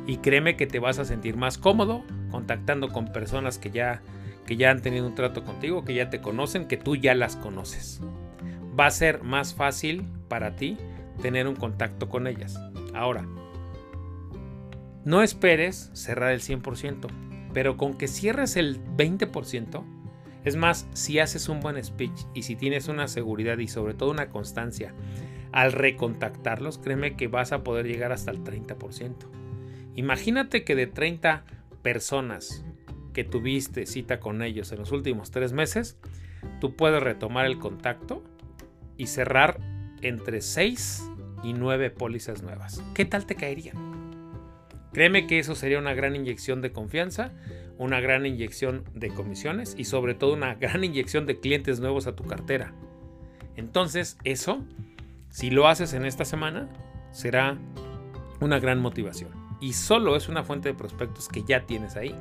Y 0.05 0.17
créeme 0.17 0.57
que 0.57 0.67
te 0.67 0.79
vas 0.79 0.99
a 0.99 1.05
sentir 1.05 1.37
más 1.37 1.57
cómodo 1.57 2.03
contactando 2.31 2.89
con 2.89 3.13
personas 3.13 3.57
que 3.57 3.71
ya, 3.71 4.01
que 4.45 4.57
ya 4.57 4.71
han 4.71 4.81
tenido 4.81 5.07
un 5.07 5.15
trato 5.15 5.45
contigo, 5.45 5.85
que 5.85 5.93
ya 5.93 6.09
te 6.09 6.19
conocen, 6.19 6.67
que 6.67 6.75
tú 6.75 6.97
ya 6.97 7.15
las 7.15 7.37
conoces. 7.37 8.01
Va 8.77 8.87
a 8.87 8.91
ser 8.91 9.23
más 9.23 9.53
fácil 9.53 10.05
para 10.27 10.57
ti 10.57 10.77
tener 11.21 11.47
un 11.47 11.55
contacto 11.55 12.09
con 12.09 12.27
ellas. 12.27 12.59
Ahora, 12.93 13.25
no 15.05 15.21
esperes 15.21 15.89
cerrar 15.93 16.31
el 16.31 16.41
100%, 16.41 17.07
pero 17.53 17.77
con 17.77 17.95
que 17.95 18.07
cierres 18.07 18.55
el 18.55 18.83
20%, 18.95 19.83
es 20.45 20.55
más, 20.55 20.87
si 20.93 21.19
haces 21.19 21.47
un 21.49 21.59
buen 21.59 21.81
speech 21.83 22.25
y 22.33 22.43
si 22.43 22.55
tienes 22.55 22.87
una 22.87 23.07
seguridad 23.07 23.57
y 23.57 23.67
sobre 23.67 23.93
todo 23.93 24.11
una 24.11 24.29
constancia 24.29 24.93
al 25.51 25.71
recontactarlos, 25.71 26.79
créeme 26.79 27.15
que 27.15 27.27
vas 27.27 27.51
a 27.51 27.63
poder 27.63 27.87
llegar 27.87 28.11
hasta 28.11 28.31
el 28.31 28.43
30%. 28.43 29.15
Imagínate 29.95 30.63
que 30.63 30.75
de 30.75 30.87
30 30.87 31.45
personas 31.81 32.65
que 33.13 33.23
tuviste 33.23 33.85
cita 33.85 34.19
con 34.19 34.41
ellos 34.41 34.71
en 34.71 34.79
los 34.79 34.91
últimos 34.91 35.31
tres 35.31 35.53
meses, 35.53 35.97
tú 36.59 36.75
puedes 36.75 37.01
retomar 37.01 37.45
el 37.45 37.59
contacto 37.59 38.23
y 38.97 39.07
cerrar 39.07 39.59
entre 40.07 40.41
6 40.41 41.03
y 41.43 41.53
9 41.53 41.89
pólizas 41.89 42.43
nuevas. 42.43 42.83
¿Qué 42.93 43.05
tal 43.05 43.25
te 43.25 43.35
caerían? 43.35 43.75
Créeme 44.93 45.25
que 45.27 45.39
eso 45.39 45.55
sería 45.55 45.79
una 45.79 45.93
gran 45.93 46.15
inyección 46.15 46.61
de 46.61 46.71
confianza 46.71 47.31
una 47.77 47.99
gran 47.99 48.25
inyección 48.25 48.83
de 48.93 49.09
comisiones 49.09 49.75
y 49.77 49.85
sobre 49.85 50.13
todo 50.13 50.33
una 50.33 50.55
gran 50.59 50.83
inyección 50.83 51.25
de 51.25 51.39
clientes 51.39 51.79
nuevos 51.79 52.07
a 52.07 52.15
tu 52.15 52.23
cartera. 52.23 52.73
Entonces 53.55 54.17
eso, 54.23 54.63
si 55.29 55.49
lo 55.49 55.67
haces 55.67 55.93
en 55.93 56.05
esta 56.05 56.25
semana, 56.25 56.69
será 57.11 57.57
una 58.39 58.59
gran 58.59 58.79
motivación. 58.79 59.31
Y 59.61 59.73
solo 59.73 60.15
es 60.15 60.27
una 60.27 60.43
fuente 60.43 60.69
de 60.69 60.75
prospectos 60.75 61.29
que 61.29 61.43
ya 61.43 61.65
tienes 61.65 61.95
ahí. 61.95 62.15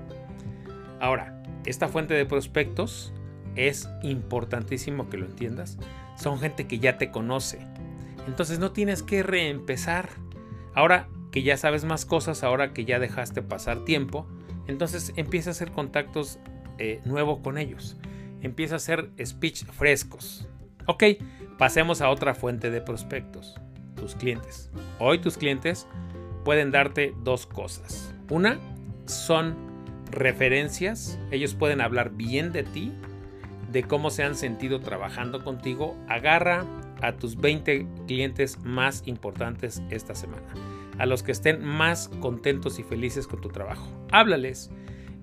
Ahora, 1.01 1.43
esta 1.65 1.89
fuente 1.89 2.15
de 2.15 2.27
prospectos 2.27 3.12
es 3.57 3.89
importantísimo 4.03 5.09
que 5.09 5.17
lo 5.17 5.27
entiendas. 5.27 5.79
Son 6.17 6.39
gente 6.39 6.67
que 6.69 6.79
ya 6.79 6.99
te 6.99 7.11
conoce. 7.11 7.67
Entonces 8.26 8.59
no 8.59 8.73
tienes 8.73 9.02
que 9.02 9.23
reempezar. 9.23 10.09
Ahora 10.75 11.09
que 11.31 11.43
ya 11.43 11.57
sabes 11.57 11.85
más 11.85 12.05
cosas, 12.05 12.43
ahora 12.43 12.73
que 12.73 12.85
ya 12.85 12.99
dejaste 12.99 13.43
pasar 13.43 13.85
tiempo, 13.85 14.26
entonces 14.67 15.12
empieza 15.17 15.50
a 15.50 15.52
hacer 15.52 15.73
contactos 15.73 16.38
eh, 16.79 17.00
nuevos 17.05 17.41
con 17.41 17.59
ellos. 17.59 17.97
Empieza 18.43 18.75
a 18.75 18.76
hacer 18.76 19.11
speech 19.25 19.64
frescos. 19.67 20.49
Ok, 20.87 21.05
pasemos 21.59 22.00
a 22.00 22.11
otra 22.11 22.35
fuente 22.35 22.71
de 22.71 22.81
prospectos. 22.81 23.55
Tus 23.97 24.14
clientes. 24.14 24.71
Hoy 24.99 25.19
tus 25.21 25.38
clientes 25.38 25.87
pueden 26.45 26.71
darte 26.71 27.14
dos 27.23 27.47
cosas. 27.47 28.14
Una 28.31 28.59
son 29.07 29.57
referencias. 30.11 31.19
Ellos 31.31 31.55
pueden 31.55 31.81
hablar 31.81 32.11
bien 32.11 32.52
de 32.52 32.64
ti, 32.64 32.93
de 33.71 33.85
cómo 33.85 34.11
se 34.11 34.25
han 34.25 34.35
sentido 34.35 34.81
trabajando 34.81 35.45
contigo. 35.45 35.97
Agarra 36.09 36.64
a 37.02 37.16
tus 37.16 37.37
20 37.37 37.87
clientes 38.06 38.59
más 38.64 39.02
importantes 39.06 39.82
esta 39.90 40.14
semana 40.14 40.54
a 40.99 41.06
los 41.06 41.23
que 41.23 41.32
estén 41.32 41.64
más 41.64 42.09
contentos 42.21 42.78
y 42.78 42.82
felices 42.82 43.26
con 43.26 43.40
tu 43.40 43.49
trabajo. 43.49 43.88
Háblales 44.11 44.71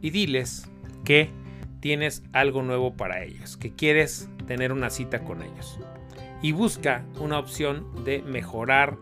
y 0.02 0.10
diles 0.10 0.70
que 1.06 1.30
tienes 1.80 2.24
algo 2.34 2.62
nuevo 2.64 2.96
para 2.96 3.24
ellos, 3.24 3.58
que 3.58 3.74
quieres 3.74 4.30
tener 4.48 4.72
una 4.72 4.90
cita 4.90 5.24
con 5.24 5.42
ellos. 5.42 5.80
Y 6.42 6.52
busca 6.52 7.06
una 7.20 7.38
opción 7.38 8.04
de 8.04 8.22
mejorar 8.22 8.98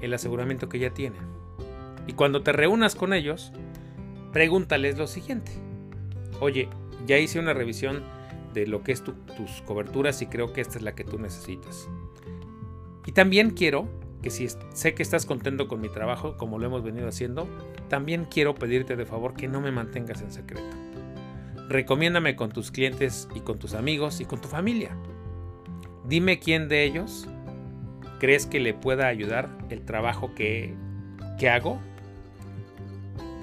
el 0.00 0.14
aseguramiento 0.14 0.68
que 0.68 0.78
ya 0.78 0.90
tienen. 0.90 1.22
Y 2.06 2.14
cuando 2.14 2.42
te 2.42 2.52
reúnas 2.52 2.94
con 2.94 3.12
ellos, 3.12 3.52
pregúntales 4.32 4.98
lo 4.98 5.06
siguiente. 5.06 5.52
Oye, 6.40 6.68
ya 7.06 7.18
hice 7.18 7.38
una 7.38 7.54
revisión 7.54 8.02
de 8.54 8.66
lo 8.66 8.82
que 8.82 8.92
es 8.92 9.02
tus 9.02 9.62
coberturas 9.64 10.22
y 10.22 10.26
creo 10.26 10.52
que 10.52 10.60
esta 10.60 10.78
es 10.78 10.82
la 10.82 10.94
que 10.94 11.04
tú 11.04 11.18
necesitas. 11.18 11.88
Y 13.06 13.12
también 13.12 13.50
quiero 13.50 13.88
que 14.22 14.30
si 14.30 14.48
sé 14.74 14.94
que 14.94 15.02
estás 15.02 15.26
contento 15.26 15.68
con 15.68 15.80
mi 15.80 15.88
trabajo, 15.88 16.36
como 16.36 16.58
lo 16.58 16.66
hemos 16.66 16.82
venido 16.82 17.08
haciendo, 17.08 17.48
también 17.88 18.26
quiero 18.26 18.54
pedirte 18.54 18.96
de 18.96 19.06
favor 19.06 19.34
que 19.34 19.48
no 19.48 19.60
me 19.60 19.70
mantengas 19.70 20.20
en 20.22 20.32
secreto. 20.32 20.76
Recomiéndame 21.68 22.34
con 22.34 22.50
tus 22.50 22.70
clientes 22.70 23.28
y 23.34 23.40
con 23.40 23.58
tus 23.58 23.74
amigos 23.74 24.20
y 24.20 24.24
con 24.24 24.40
tu 24.40 24.48
familia. 24.48 24.96
Dime 26.06 26.38
quién 26.38 26.68
de 26.68 26.84
ellos 26.84 27.28
crees 28.18 28.46
que 28.46 28.60
le 28.60 28.74
pueda 28.74 29.06
ayudar 29.06 29.48
el 29.70 29.84
trabajo 29.84 30.34
que, 30.34 30.74
que 31.38 31.48
hago 31.48 31.78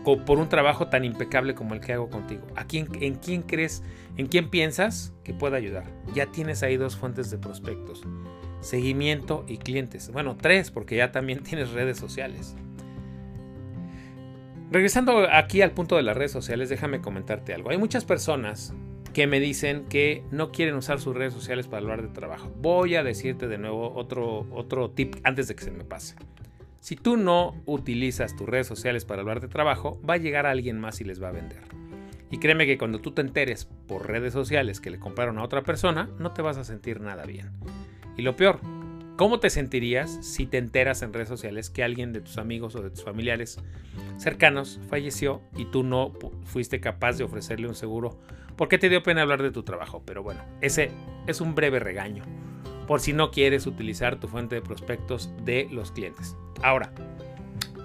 por 0.06 0.40
un 0.40 0.50
trabajo 0.50 0.88
tan 0.88 1.04
impecable 1.04 1.56
como 1.56 1.74
el 1.74 1.82
que 1.82 1.94
hago 1.94 2.10
contigo. 2.10 2.46
¿A 2.56 2.66
quién, 2.66 2.88
¿En 3.02 3.16
quién 3.16 3.42
crees, 3.42 3.84
en 4.18 4.28
quién 4.28 4.50
piensas 4.50 5.14
que 5.24 5.34
pueda 5.34 5.58
ayudar? 5.58 5.86
Ya 6.14 6.28
tienes 6.28 6.64
ahí 6.64 6.78
dos 6.78 6.96
fuentes 6.96 7.32
de 7.32 7.38
prospectos 7.38 8.04
seguimiento 8.66 9.46
y 9.48 9.58
clientes. 9.58 10.12
Bueno, 10.12 10.36
tres, 10.36 10.72
porque 10.72 10.98
ya 10.98 11.12
también 11.12 11.44
tienes 11.44 11.72
redes 11.72 11.98
sociales. 11.98 12.56
Regresando 14.72 15.28
aquí 15.32 15.62
al 15.62 15.72
punto 15.72 15.96
de 15.96 16.04
las 16.04 16.18
redes 16.18 16.32
sociales, 16.32 16.70
déjame 16.70 17.00
comentarte 17.00 17.54
algo. 17.54 17.70
Hay 17.70 17.78
muchas 17.78 18.04
personas 18.04 18.74
que 19.14 19.28
me 19.28 19.40
dicen 19.40 19.86
que 19.86 20.24
no 20.32 20.52
quieren 20.52 20.76
usar 20.76 21.00
sus 21.00 21.16
redes 21.16 21.34
sociales 21.34 21.68
para 21.68 21.84
hablar 21.84 22.02
de 22.02 22.10
trabajo. 22.10 22.52
Voy 22.58 22.96
a 22.96 23.04
decirte 23.04 23.48
de 23.48 23.58
nuevo 23.58 23.94
otro, 23.96 24.48
otro 24.52 24.90
tip 24.90 25.16
antes 25.24 25.48
de 25.48 25.56
que 25.56 25.64
se 25.64 25.72
me 25.72 25.86
pase. 25.86 26.16
Si 26.86 26.96
tú 26.96 27.18
no 27.18 27.56
utilizas 27.66 28.36
tus 28.36 28.48
redes 28.48 28.68
sociales 28.68 29.06
para 29.06 29.22
hablar 29.22 29.42
de 29.42 29.48
trabajo, 29.48 30.00
va 30.08 30.14
a 30.14 30.18
llegar 30.18 30.46
alguien 30.46 30.80
más 30.80 31.02
y 31.02 31.04
les 31.04 31.20
va 31.20 31.30
a 31.30 31.32
vender. 31.32 31.64
Y 32.30 32.38
créeme 32.38 32.68
que 32.68 32.78
cuando 32.78 33.00
tú 33.02 33.10
te 33.10 33.22
enteres 33.22 33.66
por 33.88 34.08
redes 34.08 34.34
sociales 34.34 34.80
que 34.80 34.92
le 34.92 35.00
compraron 35.00 35.40
a 35.40 35.44
otra 35.44 35.64
persona, 35.64 36.12
no 36.20 36.34
te 36.34 36.44
vas 36.44 36.58
a 36.58 36.64
sentir 36.64 37.02
nada 37.02 37.26
bien. 37.26 37.50
Y 38.18 38.22
lo 38.22 38.36
peor, 38.36 38.60
¿cómo 39.18 39.40
te 39.40 39.50
sentirías 39.50 40.20
si 40.22 40.46
te 40.46 40.60
enteras 40.60 41.02
en 41.02 41.12
redes 41.12 41.28
sociales 41.28 41.72
que 41.72 41.84
alguien 41.84 42.14
de 42.14 42.22
tus 42.22 42.38
amigos 42.38 42.76
o 42.76 42.84
de 42.84 42.92
tus 42.92 43.04
familiares 43.04 43.58
cercanos 44.18 44.80
falleció 44.88 45.42
y 45.58 45.66
tú 45.66 45.82
no 45.82 46.14
fuiste 46.44 46.82
capaz 46.82 47.14
de 47.14 47.24
ofrecerle 47.24 47.68
un 47.68 47.74
seguro? 47.74 48.20
porque 48.58 48.78
te 48.78 48.90
dio 48.90 49.02
pena 49.02 49.24
hablar 49.24 49.42
de 49.42 49.50
tu 49.50 49.64
trabajo? 49.64 50.04
Pero 50.06 50.22
bueno, 50.22 50.42
ese 50.62 50.92
es 51.26 51.42
un 51.42 51.56
breve 51.56 51.80
regaño 51.80 52.24
por 52.88 53.00
si 53.02 53.14
no 53.14 53.32
quieres 53.32 53.68
utilizar 53.68 54.20
tu 54.20 54.28
fuente 54.28 54.56
de 54.56 54.62
prospectos 54.62 55.30
de 55.44 55.68
los 55.72 55.92
clientes. 55.92 56.36
Ahora, 56.62 56.92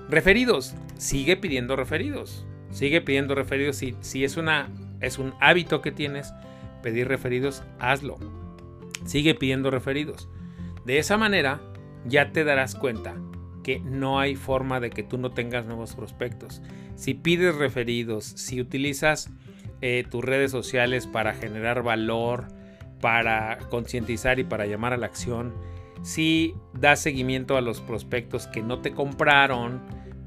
referidos, 0.08 0.74
sigue 0.96 1.36
pidiendo 1.36 1.76
referidos. 1.76 2.46
Sigue 2.70 3.00
pidiendo 3.00 3.34
referidos 3.34 3.76
si, 3.76 3.96
si 4.00 4.24
es, 4.24 4.36
una, 4.36 4.68
es 5.00 5.18
un 5.18 5.34
hábito 5.40 5.82
que 5.82 5.90
tienes, 5.90 6.32
pedir 6.82 7.08
referidos, 7.08 7.64
hazlo 7.80 8.18
Sigue 9.04 9.34
pidiendo 9.34 9.70
referidos. 9.70 10.28
De 10.84 10.98
esa 10.98 11.16
manera 11.16 11.60
ya 12.06 12.32
te 12.32 12.44
darás 12.44 12.74
cuenta 12.74 13.16
que 13.62 13.80
no 13.80 14.18
hay 14.20 14.36
forma 14.36 14.80
de 14.80 14.90
que 14.90 15.02
tú 15.02 15.18
no 15.18 15.30
tengas 15.30 15.66
nuevos 15.66 15.94
prospectos. 15.94 16.62
Si 16.94 17.14
pides 17.14 17.54
referidos, 17.54 18.24
si 18.24 18.60
utilizas 18.60 19.30
eh, 19.80 20.04
tus 20.08 20.24
redes 20.24 20.50
sociales 20.50 21.06
para 21.06 21.34
generar 21.34 21.82
valor, 21.82 22.48
para 23.00 23.58
concientizar 23.70 24.38
y 24.38 24.44
para 24.44 24.66
llamar 24.66 24.92
a 24.92 24.96
la 24.96 25.06
acción, 25.06 25.54
si 26.02 26.54
das 26.72 27.00
seguimiento 27.00 27.56
a 27.56 27.60
los 27.60 27.80
prospectos 27.80 28.46
que 28.46 28.62
no 28.62 28.80
te 28.80 28.92
compraron, 28.92 29.80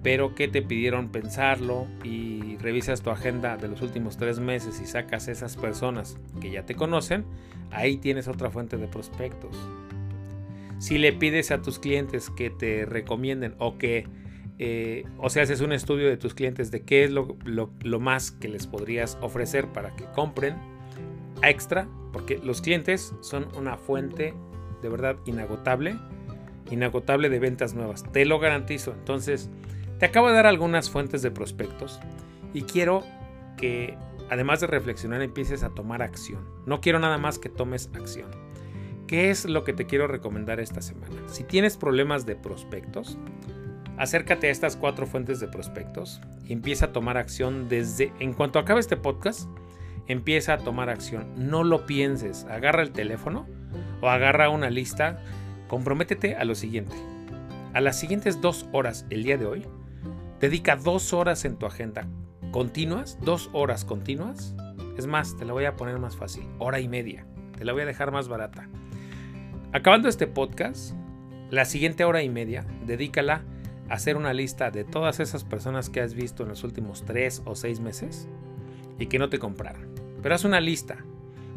pero 0.03 0.35
que 0.35 0.47
te 0.47 0.61
pidieron 0.61 1.09
pensarlo 1.09 1.87
y 2.03 2.57
revisas 2.57 3.01
tu 3.01 3.09
agenda 3.09 3.57
de 3.57 3.69
los 3.69 3.81
últimos 3.81 4.17
tres 4.17 4.39
meses 4.39 4.79
y 4.81 4.85
sacas 4.85 5.27
esas 5.27 5.55
personas 5.55 6.17
que 6.41 6.51
ya 6.51 6.65
te 6.65 6.75
conocen, 6.75 7.25
ahí 7.71 7.97
tienes 7.97 8.27
otra 8.27 8.51
fuente 8.51 8.77
de 8.77 8.87
prospectos. 8.87 9.55
Si 10.77 10.97
le 10.97 11.13
pides 11.13 11.51
a 11.51 11.61
tus 11.61 11.79
clientes 11.79 12.29
que 12.29 12.49
te 12.49 12.85
recomienden 12.85 13.55
o 13.57 13.77
que, 13.77 14.05
eh, 14.59 15.05
o 15.17 15.29
sea, 15.29 15.43
haces 15.43 15.61
un 15.61 15.71
estudio 15.71 16.07
de 16.07 16.17
tus 16.17 16.33
clientes 16.33 16.69
de 16.69 16.81
qué 16.81 17.05
es 17.05 17.11
lo, 17.11 17.37
lo 17.45 17.99
más 18.01 18.31
que 18.31 18.49
les 18.49 18.67
podrías 18.67 19.17
ofrecer 19.21 19.67
para 19.67 19.95
que 19.95 20.03
compren 20.13 20.72
extra, 21.49 21.87
porque 22.11 22.39
los 22.43 22.61
clientes 22.61 23.13
son 23.21 23.47
una 23.57 23.77
fuente 23.77 24.33
de 24.81 24.89
verdad 24.89 25.15
inagotable, 25.25 25.97
inagotable 26.69 27.29
de 27.29 27.39
ventas 27.39 27.73
nuevas, 27.73 28.03
te 28.11 28.25
lo 28.25 28.39
garantizo. 28.39 28.91
Entonces, 28.91 29.49
te 29.99 30.05
acabo 30.05 30.27
de 30.27 30.33
dar 30.33 30.45
algunas 30.45 30.89
fuentes 30.89 31.21
de 31.21 31.31
prospectos 31.31 31.99
y 32.53 32.63
quiero 32.63 33.03
que 33.57 33.97
además 34.29 34.59
de 34.59 34.67
reflexionar 34.67 35.21
empieces 35.21 35.63
a 35.63 35.69
tomar 35.69 36.01
acción. 36.01 36.41
No 36.65 36.81
quiero 36.81 36.99
nada 36.99 37.17
más 37.17 37.39
que 37.39 37.49
tomes 37.49 37.89
acción. 37.93 38.29
¿Qué 39.07 39.29
es 39.29 39.45
lo 39.45 39.63
que 39.63 39.73
te 39.73 39.85
quiero 39.85 40.07
recomendar 40.07 40.59
esta 40.59 40.81
semana? 40.81 41.21
Si 41.27 41.43
tienes 41.43 41.77
problemas 41.77 42.25
de 42.25 42.35
prospectos, 42.35 43.17
acércate 43.97 44.47
a 44.47 44.51
estas 44.51 44.75
cuatro 44.75 45.05
fuentes 45.05 45.39
de 45.39 45.47
prospectos 45.47 46.21
y 46.45 46.53
empieza 46.53 46.85
a 46.85 46.93
tomar 46.93 47.17
acción 47.17 47.69
desde 47.69 48.11
en 48.19 48.33
cuanto 48.33 48.59
acabe 48.59 48.79
este 48.79 48.97
podcast. 48.97 49.47
Empieza 50.07 50.53
a 50.53 50.57
tomar 50.57 50.89
acción. 50.89 51.27
No 51.37 51.63
lo 51.63 51.85
pienses. 51.85 52.45
Agarra 52.45 52.81
el 52.81 52.91
teléfono 52.91 53.47
o 54.01 54.09
agarra 54.09 54.49
una 54.49 54.69
lista. 54.69 55.19
Comprométete 55.67 56.35
a 56.35 56.43
lo 56.45 56.55
siguiente. 56.55 56.95
A 57.73 57.81
las 57.81 57.99
siguientes 57.99 58.41
dos 58.41 58.67
horas 58.71 59.05
el 59.09 59.23
día 59.23 59.37
de 59.37 59.45
hoy, 59.45 59.65
Dedica 60.39 60.75
dos 60.75 61.13
horas 61.13 61.45
en 61.45 61.55
tu 61.55 61.65
agenda 61.65 62.05
continuas, 62.53 63.17
dos 63.21 63.49
horas 63.51 63.83
continuas. 63.83 64.55
Es 64.95 65.07
más, 65.07 65.35
te 65.35 65.43
la 65.43 65.53
voy 65.53 65.65
a 65.65 65.75
poner 65.75 65.97
más 65.99 66.15
fácil, 66.15 66.43
hora 66.59 66.79
y 66.79 66.87
media. 66.87 67.25
Te 67.57 67.65
la 67.65 67.73
voy 67.73 67.81
a 67.81 67.85
dejar 67.85 68.11
más 68.11 68.27
barata. 68.27 68.69
Acabando 69.73 70.07
este 70.07 70.27
podcast, 70.27 70.93
la 71.49 71.65
siguiente 71.65 72.05
hora 72.05 72.21
y 72.21 72.29
media, 72.29 72.63
dedícala 72.85 73.43
a 73.89 73.95
hacer 73.95 74.17
una 74.17 74.33
lista 74.33 74.69
de 74.69 74.83
todas 74.83 75.19
esas 75.19 75.43
personas 75.43 75.89
que 75.89 75.99
has 75.99 76.13
visto 76.13 76.43
en 76.43 76.49
los 76.49 76.63
últimos 76.63 77.03
tres 77.05 77.41
o 77.45 77.55
seis 77.55 77.79
meses 77.79 78.27
y 78.99 79.07
que 79.07 79.17
no 79.17 79.29
te 79.29 79.39
compraron. 79.39 79.92
Pero 80.23 80.35
haz 80.35 80.45
una 80.45 80.61
lista 80.61 80.97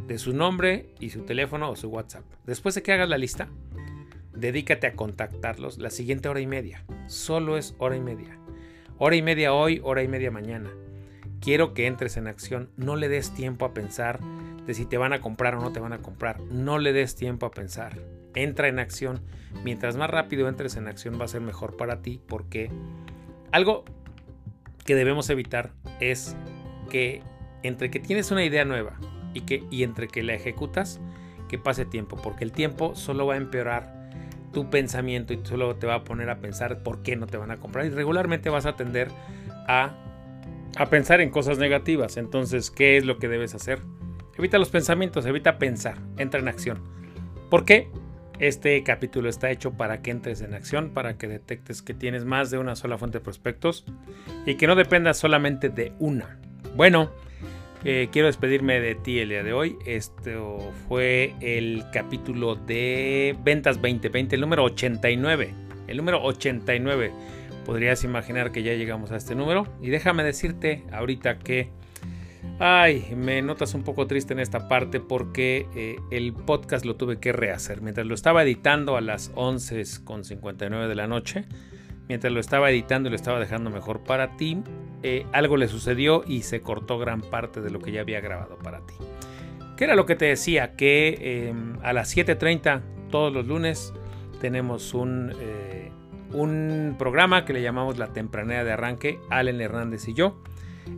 de 0.09 0.19
su 0.19 0.33
nombre 0.33 0.93
y 1.01 1.11
su 1.11 1.23
teléfono 1.23 1.71
o 1.71 1.77
su 1.77 1.89
WhatsApp. 1.89 2.25
Después 2.45 2.75
de 2.75 2.83
que 2.83 2.93
hagas 2.93 3.09
la 3.09 3.17
lista, 3.17 3.49
dedícate 4.35 4.89
a 4.89 4.95
contactarlos 4.95 5.79
la 5.79 5.91
siguiente 5.91 6.29
hora 6.29 6.41
y 6.41 6.49
media. 6.49 6.85
Solo 7.07 7.57
es 7.57 7.77
hora 7.79 7.97
y 7.97 8.01
media. 8.01 8.39
Hora 8.99 9.15
y 9.15 9.23
media 9.23 9.55
hoy, 9.55 9.81
hora 9.85 10.03
y 10.03 10.09
media 10.09 10.33
mañana. 10.33 10.71
Quiero 11.41 11.75
que 11.75 11.87
entres 11.87 12.17
en 12.17 12.27
acción. 12.27 12.71
No 12.77 12.97
le 12.97 13.09
des 13.09 13.33
tiempo 13.33 13.65
a 13.65 13.73
pensar 13.73 14.19
de 14.67 14.75
si 14.75 14.85
te 14.85 14.99
van 14.99 15.13
a 15.13 15.21
comprar 15.21 15.55
o 15.55 15.61
no 15.61 15.73
te 15.73 15.81
van 15.81 15.93
a 15.93 16.03
comprar. 16.03 16.41
No 16.41 16.79
le 16.79 16.93
des 16.93 17.15
tiempo 17.15 17.47
a 17.47 17.53
pensar. 17.53 17.97
Entra 18.35 18.67
en 18.67 18.81
acción. 18.81 19.21
Mientras 19.63 19.97
más 19.97 20.11
rápido 20.11 20.49
entres 20.49 20.77
en 20.77 20.89
acción 20.89 21.21
va 21.21 21.27
a 21.27 21.29
ser 21.29 21.41
mejor 21.41 21.77
para 21.77 22.03
ti 22.03 22.21
porque 22.27 22.71
algo 23.53 23.85
que 24.85 24.97
debemos 24.97 25.31
evitar 25.31 25.73
es 26.01 26.37
que 26.91 27.23
entre 27.67 27.91
que 27.91 28.01
tienes 28.01 28.31
una 28.31 28.45
idea 28.45 28.65
nueva 28.65 28.99
y, 29.35 29.43
que, 29.43 29.65
y 29.71 29.83
entre 29.83 30.09
que 30.09 30.23
la 30.23 30.35
ejecutas, 30.35 31.01
que 31.49 31.59
pase 31.59 31.85
tiempo, 31.85 32.17
porque 32.23 32.45
el 32.45 32.53
tiempo 32.53 32.95
solo 32.95 33.27
va 33.27 33.35
a 33.35 33.37
empeorar 33.37 33.97
tu 34.53 34.71
pensamiento 34.71 35.35
y 35.35 35.41
solo 35.45 35.77
te 35.77 35.87
va 35.87 35.97
a 35.97 36.05
poner 36.05 36.31
a 36.31 36.39
pensar 36.39 36.83
por 36.83 37.03
qué 37.03 37.17
no 37.17 37.27
te 37.27 37.37
van 37.37 37.51
a 37.51 37.59
comprar. 37.59 37.87
Y 37.87 37.91
regularmente 37.91 38.49
vas 38.49 38.67
a 38.67 38.75
tender 38.75 39.09
a, 39.69 39.95
a 40.77 40.87
pensar 40.87 41.21
en 41.21 41.31
cosas 41.31 41.59
negativas. 41.59 42.17
Entonces, 42.17 42.71
¿qué 42.71 42.97
es 42.97 43.05
lo 43.05 43.19
que 43.19 43.29
debes 43.29 43.55
hacer? 43.55 43.81
Evita 44.39 44.59
los 44.59 44.71
pensamientos, 44.71 45.27
evita 45.27 45.59
pensar, 45.59 45.99
entra 46.19 46.41
en 46.41 46.49
acción. 46.49 46.79
¿Por 47.51 47.65
qué? 47.65 47.89
Este 48.39 48.83
capítulo 48.83 49.31
está 49.31 49.51
hecho 49.51 49.73
para 49.73 50.03
que 50.03 50.11
entres 50.11 50.43
en 50.43 50.53
acción, 50.53 50.91
para 50.91 51.17
que 51.17 51.27
detectes 51.27 51.81
que 51.81 51.95
tienes 51.95 52.27
más 52.27 52.51
de 52.51 52.59
una 52.59 52.77
sola 52.77 52.99
fuente 52.99 53.19
de 53.19 53.25
prospectos 53.25 53.85
y 54.45 54.57
que 54.57 54.67
no 54.67 54.75
dependas 54.75 55.17
solamente 55.17 55.71
de 55.71 55.93
una. 55.99 56.39
Bueno, 56.75 57.13
eh, 57.89 58.09
quiero 58.11 58.27
despedirme 58.27 58.81
de 58.81 58.97
ti 58.97 59.21
el 59.21 59.29
día 59.29 59.45
de 59.45 59.53
hoy. 59.53 59.79
Esto 59.87 60.73
fue 60.89 61.37
el 61.41 61.85
capítulo 61.93 62.57
de 62.57 63.37
Ventas 63.45 63.77
2020, 63.77 64.35
el 64.35 64.41
número 64.41 64.65
89. 64.65 65.55
El 65.87 65.97
número 65.97 66.21
89. 66.25 67.13
Podrías 67.65 68.03
imaginar 68.03 68.51
que 68.51 68.65
ya 68.65 68.75
llegamos 68.75 69.13
a 69.13 69.17
este 69.17 69.37
número. 69.37 69.69
Y 69.81 69.91
déjame 69.91 70.25
decirte 70.25 70.83
ahorita 70.91 71.39
que... 71.39 71.71
Ay, 72.59 73.15
me 73.15 73.41
notas 73.41 73.73
un 73.75 73.85
poco 73.85 74.09
triste 74.09 74.33
en 74.33 74.41
esta 74.41 74.67
parte 74.67 74.99
porque 74.99 75.69
eh, 75.77 75.97
el 76.11 76.33
podcast 76.33 76.85
lo 76.85 76.97
tuve 76.97 77.21
que 77.21 77.33
rehacer. 77.33 77.83
Mientras 77.83 78.05
lo 78.05 78.15
estaba 78.15 78.43
editando 78.43 78.97
a 78.97 79.01
las 79.01 79.33
11.59 79.35 80.89
de 80.89 80.95
la 80.97 81.07
noche, 81.07 81.45
mientras 82.09 82.33
lo 82.33 82.41
estaba 82.41 82.69
editando 82.69 83.09
y 83.09 83.11
lo 83.11 83.17
estaba 83.17 83.39
dejando 83.39 83.71
mejor 83.71 84.03
para 84.03 84.37
ti, 84.37 84.59
eh, 85.09 85.25
algo 85.31 85.57
le 85.57 85.69
sucedió 85.69 86.25
y 86.27 86.43
se 86.43 86.63
cortó 86.63 86.99
gran 86.99 87.21
parte 87.21 87.61
de 87.61 87.71
lo 87.71 87.79
que 87.79 87.93
ya 87.93 88.01
había 88.01 88.21
grabado 88.21 88.59
para 88.59 88.81
ti. 88.81 88.95
¿Qué 89.77 89.85
era 89.85 89.95
lo 89.95 90.05
que 90.05 90.17
te 90.17 90.25
decía? 90.25 90.75
Que 90.75 91.49
em, 91.49 91.79
a 91.85 91.93
las 91.93 92.17
7.30 92.17 92.83
todos 93.09 93.33
los 93.33 93.47
lunes 93.47 93.95
tenemos 94.41 94.95
un, 94.95 95.33
eh, 95.41 95.93
un 96.33 96.97
programa 96.99 97.45
que 97.45 97.53
le 97.53 97.63
llamamos 97.63 97.99
La 97.99 98.13
Tempranera 98.13 98.65
de 98.65 98.73
Arranque, 98.73 99.21
Allen 99.31 99.61
Hernández 99.61 100.09
y 100.09 100.15
yo. 100.15 100.43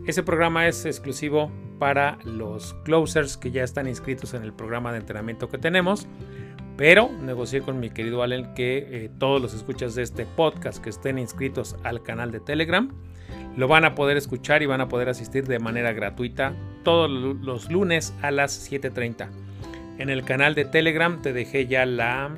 Ese 0.07 0.23
programa 0.23 0.67
es 0.67 0.87
exclusivo 0.87 1.51
para 1.77 2.17
los 2.23 2.73
closers 2.85 3.37
que 3.37 3.51
ya 3.51 3.63
están 3.63 3.87
inscritos 3.87 4.33
en 4.33 4.41
el 4.41 4.53
programa 4.53 4.91
de 4.91 4.97
entrenamiento 4.97 5.49
que 5.49 5.59
tenemos. 5.59 6.07
Pero 6.77 7.11
negocié 7.21 7.61
con 7.61 7.79
mi 7.79 7.91
querido 7.91 8.23
Allen 8.23 8.55
que 8.55 8.87
eh, 8.89 9.11
todos 9.19 9.39
los 9.39 9.53
escuchas 9.53 9.93
de 9.93 10.01
este 10.01 10.25
podcast 10.25 10.83
que 10.83 10.89
estén 10.89 11.19
inscritos 11.19 11.75
al 11.83 12.01
canal 12.01 12.31
de 12.31 12.39
Telegram 12.39 12.89
lo 13.59 13.67
van 13.67 13.83
a 13.83 13.93
poder 13.93 14.15
escuchar 14.15 14.63
y 14.63 14.67
van 14.67 14.79
a 14.79 14.87
poder 14.87 15.09
asistir 15.09 15.45
de 15.45 15.59
manera 15.59 15.91
gratuita 15.91 16.53
todos 16.85 17.09
los 17.09 17.69
lunes 17.69 18.15
a 18.21 18.31
las 18.31 18.71
7.30. 18.71 19.27
En 19.97 20.09
el 20.09 20.23
canal 20.23 20.55
de 20.55 20.63
Telegram 20.63 21.21
te 21.21 21.33
dejé 21.33 21.67
ya 21.67 21.85
la, 21.85 22.37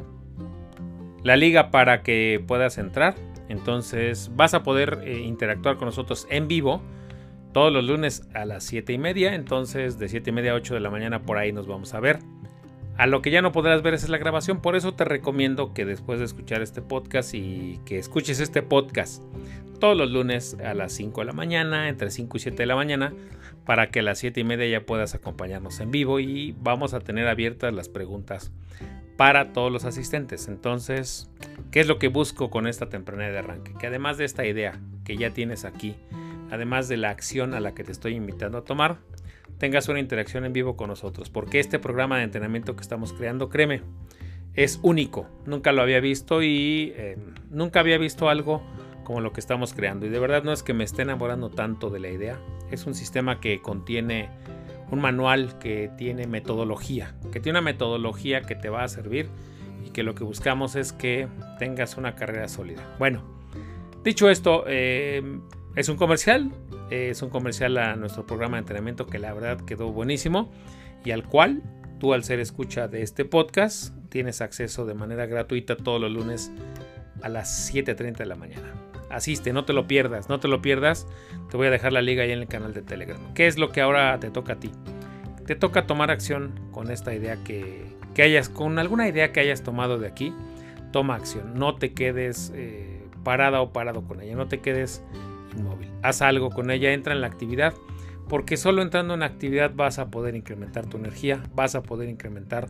la 1.24 1.38
liga 1.38 1.70
para 1.70 2.02
que 2.02 2.44
puedas 2.48 2.80
entrar. 2.80 3.14
Entonces 3.50 4.32
vas 4.36 4.56
a 4.56 4.64
poder 4.64 5.02
eh, 5.04 5.20
interactuar 5.20 5.78
con 5.78 5.86
nosotros 5.86 6.26
en 6.32 6.48
vivo 6.48 6.82
todos 7.54 7.72
los 7.72 7.84
lunes 7.84 8.28
a 8.34 8.46
las 8.46 8.64
7 8.64 8.92
y 8.92 8.98
media. 8.98 9.36
Entonces 9.36 10.00
de 10.00 10.10
7 10.10 10.32
y 10.32 10.34
media 10.34 10.54
a 10.54 10.56
8 10.56 10.74
de 10.74 10.80
la 10.80 10.90
mañana 10.90 11.22
por 11.22 11.38
ahí 11.38 11.52
nos 11.52 11.68
vamos 11.68 11.94
a 11.94 12.00
ver. 12.00 12.18
A 13.02 13.08
lo 13.08 13.24
que 13.24 13.32
ya 13.32 13.42
no 13.42 13.52
podrás 13.52 13.82
ver 13.82 13.96
es 13.96 14.08
la 14.10 14.20
grabación, 14.20 14.62
por 14.62 14.76
eso 14.76 14.94
te 14.94 15.06
recomiendo 15.06 15.74
que 15.74 15.86
después 15.86 16.20
de 16.20 16.26
escuchar 16.26 16.62
este 16.62 16.84
podcast 16.84 17.34
y 17.34 17.80
que 17.84 17.98
escuches 17.98 18.40
este 18.40 18.62
podcast 18.62 19.24
todos 19.80 19.98
los 19.98 20.12
lunes 20.12 20.56
a 20.64 20.76
las 20.76 20.94
5 20.94 21.22
de 21.22 21.26
la 21.26 21.34
mañana, 21.34 21.90
entre 21.90 22.12
5 22.12 22.38
y 22.38 22.40
7 22.40 22.58
de 22.58 22.68
la 22.68 22.76
mañana, 22.76 23.12
para 23.66 23.90
que 23.90 24.02
a 24.02 24.04
las 24.04 24.20
7 24.20 24.42
y 24.42 24.44
media 24.44 24.68
ya 24.68 24.86
puedas 24.86 25.16
acompañarnos 25.16 25.80
en 25.80 25.90
vivo 25.90 26.20
y 26.20 26.56
vamos 26.60 26.94
a 26.94 27.00
tener 27.00 27.28
abiertas 27.28 27.74
las 27.74 27.90
preguntas 27.90 28.52
para 29.18 29.52
todos 29.52 29.72
los 29.72 29.84
asistentes. 29.84 30.48
Entonces, 30.48 31.28
¿qué 31.72 31.80
es 31.80 31.88
lo 31.88 31.98
que 31.98 32.08
busco 32.08 32.52
con 32.52 32.68
esta 32.68 32.90
temprana 32.90 33.30
de 33.30 33.40
arranque? 33.40 33.74
Que 33.80 33.88
además 33.88 34.20
de 34.20 34.26
esta 34.26 34.46
idea 34.46 34.80
que 35.06 35.18
ya 35.18 35.32
tienes 35.32 35.66
aquí, 35.66 35.96
además 36.52 36.88
de 36.88 36.98
la 36.98 37.10
acción 37.10 37.56
a 37.56 37.62
la 37.62 37.74
que 37.74 37.84
te 37.84 37.94
estoy 37.94 38.14
invitando 38.14 38.60
a 38.60 38.64
tomar, 38.64 39.00
tengas 39.58 39.88
una 39.90 40.00
interacción 40.00 40.46
en 40.46 40.54
vivo 40.54 40.76
con 40.76 40.90
nosotros, 40.90 41.30
porque 41.30 41.60
este 41.60 41.80
programa 41.80 42.18
de 42.18 42.24
entrenamiento 42.24 42.76
que 42.76 42.82
estamos 42.82 43.14
creando, 43.14 43.50
créeme, 43.50 43.82
es 44.54 44.80
único. 44.84 45.28
Nunca 45.46 45.72
lo 45.72 45.82
había 45.82 46.00
visto 46.00 46.42
y 46.42 46.94
eh, 46.96 47.18
nunca 47.50 47.80
había 47.80 47.98
visto 47.98 48.30
algo 48.30 48.62
como 49.04 49.22
lo 49.22 49.34
que 49.34 49.40
estamos 49.40 49.74
creando. 49.74 50.06
Y 50.06 50.10
de 50.10 50.20
verdad 50.20 50.44
no 50.44 50.52
es 50.52 50.64
que 50.64 50.74
me 50.74 50.84
esté 50.84 51.04
enamorando 51.04 51.50
tanto 51.50 51.90
de 51.90 52.00
la 52.00 52.10
idea. 52.10 52.40
Es 52.70 52.86
un 52.86 52.94
sistema 52.94 53.40
que 53.40 53.62
contiene 53.62 54.30
un 54.92 55.00
manual 55.00 55.58
que 55.58 55.90
tiene 55.98 56.28
metodología, 56.28 57.16
que 57.32 57.40
tiene 57.40 57.60
una 57.60 57.66
metodología 57.66 58.42
que 58.42 58.56
te 58.56 58.70
va 58.70 58.84
a 58.84 58.88
servir 58.90 59.30
y 59.86 59.92
que 59.92 60.04
lo 60.04 60.16
que 60.16 60.24
buscamos 60.24 60.76
es 60.76 60.92
que 60.92 61.28
tengas 61.60 61.98
una 61.98 62.16
carrera 62.16 62.50
sólida. 62.50 62.96
Bueno, 63.00 63.24
dicho 64.04 64.30
esto, 64.30 64.66
eh, 64.68 65.24
es 65.76 65.90
un 65.90 65.98
comercial, 65.98 66.52
es 66.90 67.22
un 67.22 67.30
comercial 67.30 67.78
a 67.78 67.96
nuestro 67.96 68.26
programa 68.26 68.58
de 68.58 68.62
entrenamiento 68.62 69.08
que 69.08 69.20
la 69.20 69.34
verdad 69.34 69.62
quedó 69.62 69.92
buenísimo 69.92 70.52
y 71.06 71.12
al 71.12 71.24
cual 71.24 71.62
tú 72.00 72.14
al 72.14 72.24
ser 72.24 72.40
escucha 72.40 72.88
de 72.88 73.02
este 73.02 73.26
podcast 73.26 73.96
tienes 74.10 74.42
acceso 74.42 74.86
de 74.86 74.94
manera 74.94 75.26
gratuita 75.26 75.78
todos 75.78 76.02
los 76.02 76.12
lunes 76.12 76.52
a 77.22 77.30
las 77.30 77.74
7.30 77.74 78.18
de 78.18 78.26
la 78.26 78.36
mañana. 78.36 78.74
Asiste, 79.10 79.54
no 79.54 79.66
te 79.66 79.74
lo 79.74 79.88
pierdas, 79.88 80.30
no 80.30 80.40
te 80.40 80.48
lo 80.48 80.62
pierdas. 80.62 81.06
Te 81.50 81.58
voy 81.58 81.68
a 81.68 81.70
dejar 81.70 81.94
la 81.94 82.02
liga 82.02 82.24
ahí 82.24 82.32
en 82.32 82.40
el 82.40 82.48
canal 82.48 82.74
de 82.74 82.82
Telegram. 82.82 83.34
¿Qué 83.34 83.48
es 83.48 83.58
lo 83.58 83.70
que 83.70 83.82
ahora 83.82 84.18
te 84.20 84.30
toca 84.30 84.54
a 84.54 84.60
ti? 84.60 84.72
Te 85.46 85.56
toca 85.56 85.86
tomar 85.86 86.12
acción 86.12 86.54
con 86.72 86.90
esta 86.92 87.14
idea 87.14 87.38
que, 87.44 87.86
hayas, 88.18 88.48
con 88.48 88.80
alguna 88.80 89.08
idea 89.08 89.32
que 89.34 89.42
hayas 89.42 89.64
tomado 89.64 90.00
de 90.00 90.08
aquí. 90.08 90.34
Toma 90.92 91.16
acción, 91.16 91.54
no 91.56 91.76
te 91.76 91.94
quedes... 91.94 92.52
Eh, 92.56 93.02
parada 93.24 93.62
o 93.62 93.72
parado 93.72 94.04
con 94.04 94.22
ella. 94.22 94.36
No 94.36 94.48
te 94.48 94.60
quedes 94.60 95.04
inmóvil. 95.58 95.90
Haz 96.02 96.22
algo 96.22 96.50
con 96.50 96.72
ella, 96.72 96.94
entra 96.94 97.14
en 97.14 97.22
la 97.22 97.28
actividad, 97.28 97.74
porque 98.28 98.58
solo 98.58 98.82
entrando 98.82 99.14
en 99.14 99.24
actividad 99.24 99.72
vas 99.76 100.00
a 100.00 100.10
poder 100.10 100.36
incrementar 100.36 100.86
tu 100.88 100.98
energía, 100.98 101.44
vas 101.54 101.76
a 101.76 101.84
poder 101.84 102.10
incrementar 102.10 102.70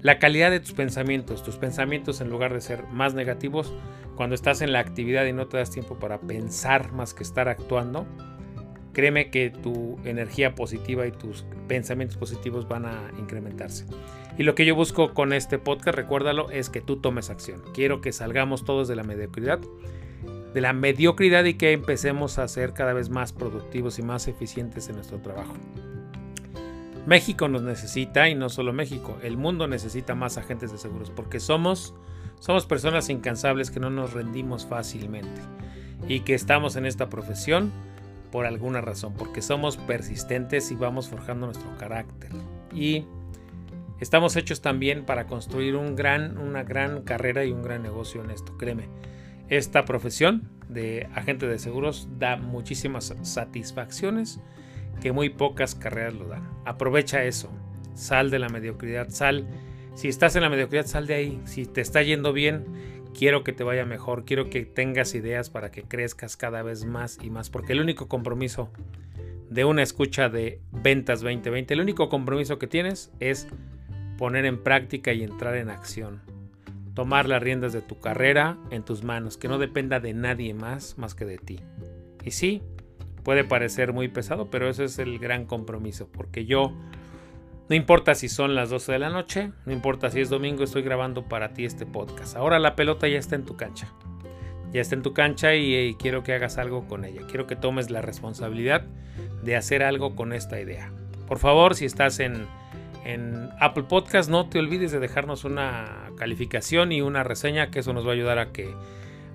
la 0.00 0.18
calidad 0.18 0.50
de 0.50 0.60
tus 0.60 0.72
pensamientos. 0.72 1.42
Tus 1.42 1.56
pensamientos 1.56 2.20
en 2.20 2.30
lugar 2.30 2.54
de 2.54 2.60
ser 2.60 2.84
más 2.92 3.14
negativos, 3.14 3.72
cuando 4.16 4.34
estás 4.34 4.62
en 4.62 4.72
la 4.72 4.80
actividad 4.80 5.26
y 5.26 5.32
no 5.32 5.46
te 5.46 5.56
das 5.56 5.70
tiempo 5.70 5.98
para 5.98 6.20
pensar 6.20 6.92
más 6.92 7.14
que 7.14 7.22
estar 7.22 7.48
actuando, 7.48 8.06
créeme 8.92 9.30
que 9.30 9.50
tu 9.50 9.98
energía 10.04 10.54
positiva 10.54 11.06
y 11.06 11.12
tus 11.12 11.44
pensamientos 11.68 12.16
positivos 12.16 12.66
van 12.66 12.86
a 12.86 13.12
incrementarse. 13.18 13.86
Y 14.36 14.42
lo 14.42 14.54
que 14.54 14.64
yo 14.64 14.74
busco 14.74 15.14
con 15.14 15.32
este 15.32 15.58
podcast, 15.58 15.96
recuérdalo, 15.96 16.50
es 16.50 16.70
que 16.70 16.80
tú 16.80 16.96
tomes 16.96 17.30
acción. 17.30 17.62
Quiero 17.74 18.00
que 18.00 18.12
salgamos 18.12 18.64
todos 18.64 18.88
de 18.88 18.96
la 18.96 19.02
mediocridad, 19.02 19.60
de 20.54 20.60
la 20.60 20.72
mediocridad 20.72 21.44
y 21.44 21.54
que 21.54 21.72
empecemos 21.72 22.38
a 22.38 22.48
ser 22.48 22.72
cada 22.72 22.92
vez 22.92 23.10
más 23.10 23.32
productivos 23.32 23.98
y 23.98 24.02
más 24.02 24.28
eficientes 24.28 24.88
en 24.88 24.96
nuestro 24.96 25.18
trabajo. 25.18 25.54
México 27.06 27.48
nos 27.48 27.62
necesita 27.62 28.28
y 28.28 28.34
no 28.34 28.48
solo 28.48 28.72
México, 28.72 29.16
el 29.22 29.36
mundo 29.36 29.66
necesita 29.66 30.14
más 30.14 30.36
agentes 30.36 30.70
de 30.72 30.78
seguros 30.78 31.10
porque 31.10 31.40
somos 31.40 31.94
somos 32.40 32.66
personas 32.66 33.08
incansables 33.08 33.70
que 33.70 33.80
no 33.80 33.90
nos 33.90 34.12
rendimos 34.12 34.66
fácilmente 34.66 35.40
y 36.06 36.20
que 36.20 36.34
estamos 36.34 36.76
en 36.76 36.86
esta 36.86 37.08
profesión 37.08 37.72
por 38.30 38.46
alguna 38.46 38.80
razón, 38.80 39.14
porque 39.14 39.42
somos 39.42 39.76
persistentes 39.76 40.70
y 40.70 40.76
vamos 40.76 41.08
forjando 41.08 41.46
nuestro 41.46 41.76
carácter. 41.78 42.30
Y 42.72 43.06
estamos 44.00 44.36
hechos 44.36 44.60
también 44.60 45.04
para 45.04 45.26
construir 45.26 45.76
un 45.76 45.96
gran, 45.96 46.38
una 46.38 46.62
gran 46.62 47.02
carrera 47.02 47.44
y 47.44 47.52
un 47.52 47.62
gran 47.62 47.82
negocio 47.82 48.22
en 48.22 48.30
esto, 48.30 48.56
créeme. 48.58 48.88
Esta 49.48 49.84
profesión 49.84 50.48
de 50.68 51.08
agente 51.14 51.46
de 51.46 51.58
seguros 51.58 52.08
da 52.18 52.36
muchísimas 52.36 53.14
satisfacciones 53.22 54.40
que 55.00 55.12
muy 55.12 55.30
pocas 55.30 55.74
carreras 55.74 56.14
lo 56.14 56.28
dan. 56.28 56.48
Aprovecha 56.64 57.24
eso, 57.24 57.50
sal 57.94 58.30
de 58.30 58.38
la 58.38 58.48
mediocridad, 58.48 59.08
sal. 59.08 59.46
Si 59.94 60.08
estás 60.08 60.36
en 60.36 60.42
la 60.42 60.50
mediocridad, 60.50 60.86
sal 60.86 61.06
de 61.06 61.14
ahí. 61.14 61.40
Si 61.44 61.66
te 61.66 61.80
está 61.80 62.02
yendo 62.02 62.32
bien, 62.32 62.66
quiero 63.14 63.42
que 63.42 63.52
te 63.52 63.64
vaya 63.64 63.84
mejor, 63.84 64.24
quiero 64.24 64.50
que 64.50 64.64
tengas 64.64 65.14
ideas 65.14 65.50
para 65.50 65.70
que 65.70 65.82
crezcas 65.82 66.36
cada 66.36 66.62
vez 66.62 66.84
más 66.84 67.18
y 67.22 67.30
más, 67.30 67.50
porque 67.50 67.72
el 67.72 67.80
único 67.80 68.06
compromiso 68.06 68.70
de 69.48 69.64
una 69.64 69.82
escucha 69.82 70.28
de 70.28 70.60
ventas 70.70 71.20
2020, 71.20 71.74
el 71.74 71.80
único 71.80 72.08
compromiso 72.08 72.58
que 72.58 72.66
tienes 72.66 73.10
es 73.18 73.48
poner 74.18 74.44
en 74.44 74.62
práctica 74.62 75.12
y 75.12 75.22
entrar 75.22 75.56
en 75.56 75.70
acción. 75.70 76.20
Tomar 76.98 77.28
las 77.28 77.40
riendas 77.40 77.72
de 77.72 77.80
tu 77.80 78.00
carrera 78.00 78.58
en 78.72 78.82
tus 78.82 79.04
manos, 79.04 79.36
que 79.36 79.46
no 79.46 79.58
dependa 79.58 80.00
de 80.00 80.14
nadie 80.14 80.52
más 80.52 80.98
más 80.98 81.14
que 81.14 81.24
de 81.24 81.38
ti. 81.38 81.60
Y 82.24 82.32
sí, 82.32 82.60
puede 83.22 83.44
parecer 83.44 83.92
muy 83.92 84.08
pesado, 84.08 84.50
pero 84.50 84.68
ese 84.68 84.82
es 84.82 84.98
el 84.98 85.20
gran 85.20 85.44
compromiso, 85.44 86.08
porque 86.10 86.44
yo 86.44 86.72
no 87.68 87.76
importa 87.76 88.16
si 88.16 88.28
son 88.28 88.56
las 88.56 88.70
12 88.70 88.90
de 88.90 88.98
la 88.98 89.10
noche, 89.10 89.52
no 89.64 89.72
importa 89.72 90.10
si 90.10 90.20
es 90.20 90.28
domingo, 90.28 90.64
estoy 90.64 90.82
grabando 90.82 91.22
para 91.28 91.54
ti 91.54 91.64
este 91.64 91.86
podcast. 91.86 92.34
Ahora 92.34 92.58
la 92.58 92.74
pelota 92.74 93.06
ya 93.06 93.20
está 93.20 93.36
en 93.36 93.44
tu 93.44 93.56
cancha. 93.56 93.94
Ya 94.72 94.80
está 94.80 94.96
en 94.96 95.02
tu 95.02 95.12
cancha 95.12 95.54
y, 95.54 95.94
quiero 96.00 96.24
que 96.24 96.32
hagas 96.32 96.58
algo 96.58 96.88
con 96.88 97.04
ella. 97.04 97.22
Quiero 97.28 97.46
que 97.46 97.54
tomes 97.54 97.90
la 97.92 98.02
responsabilidad 98.02 98.82
de 99.44 99.54
hacer 99.54 99.84
algo 99.84 100.16
con 100.16 100.32
esta 100.32 100.60
idea. 100.60 100.90
Por 101.28 101.38
favor, 101.38 101.76
si 101.76 101.84
estás 101.84 102.18
en, 102.18 102.48
en 103.08 103.48
Apple 103.58 103.84
Podcast, 103.84 104.28
no 104.28 104.50
te 104.50 104.58
olvides 104.58 104.92
de 104.92 105.00
dejarnos 105.00 105.44
una 105.44 106.10
calificación 106.18 106.92
y 106.92 107.00
una 107.00 107.24
reseña, 107.24 107.70
que 107.70 107.78
eso 107.78 107.94
nos 107.94 108.06
va 108.06 108.10
a 108.10 108.14
ayudar 108.14 108.38
a 108.38 108.52
que, 108.52 108.68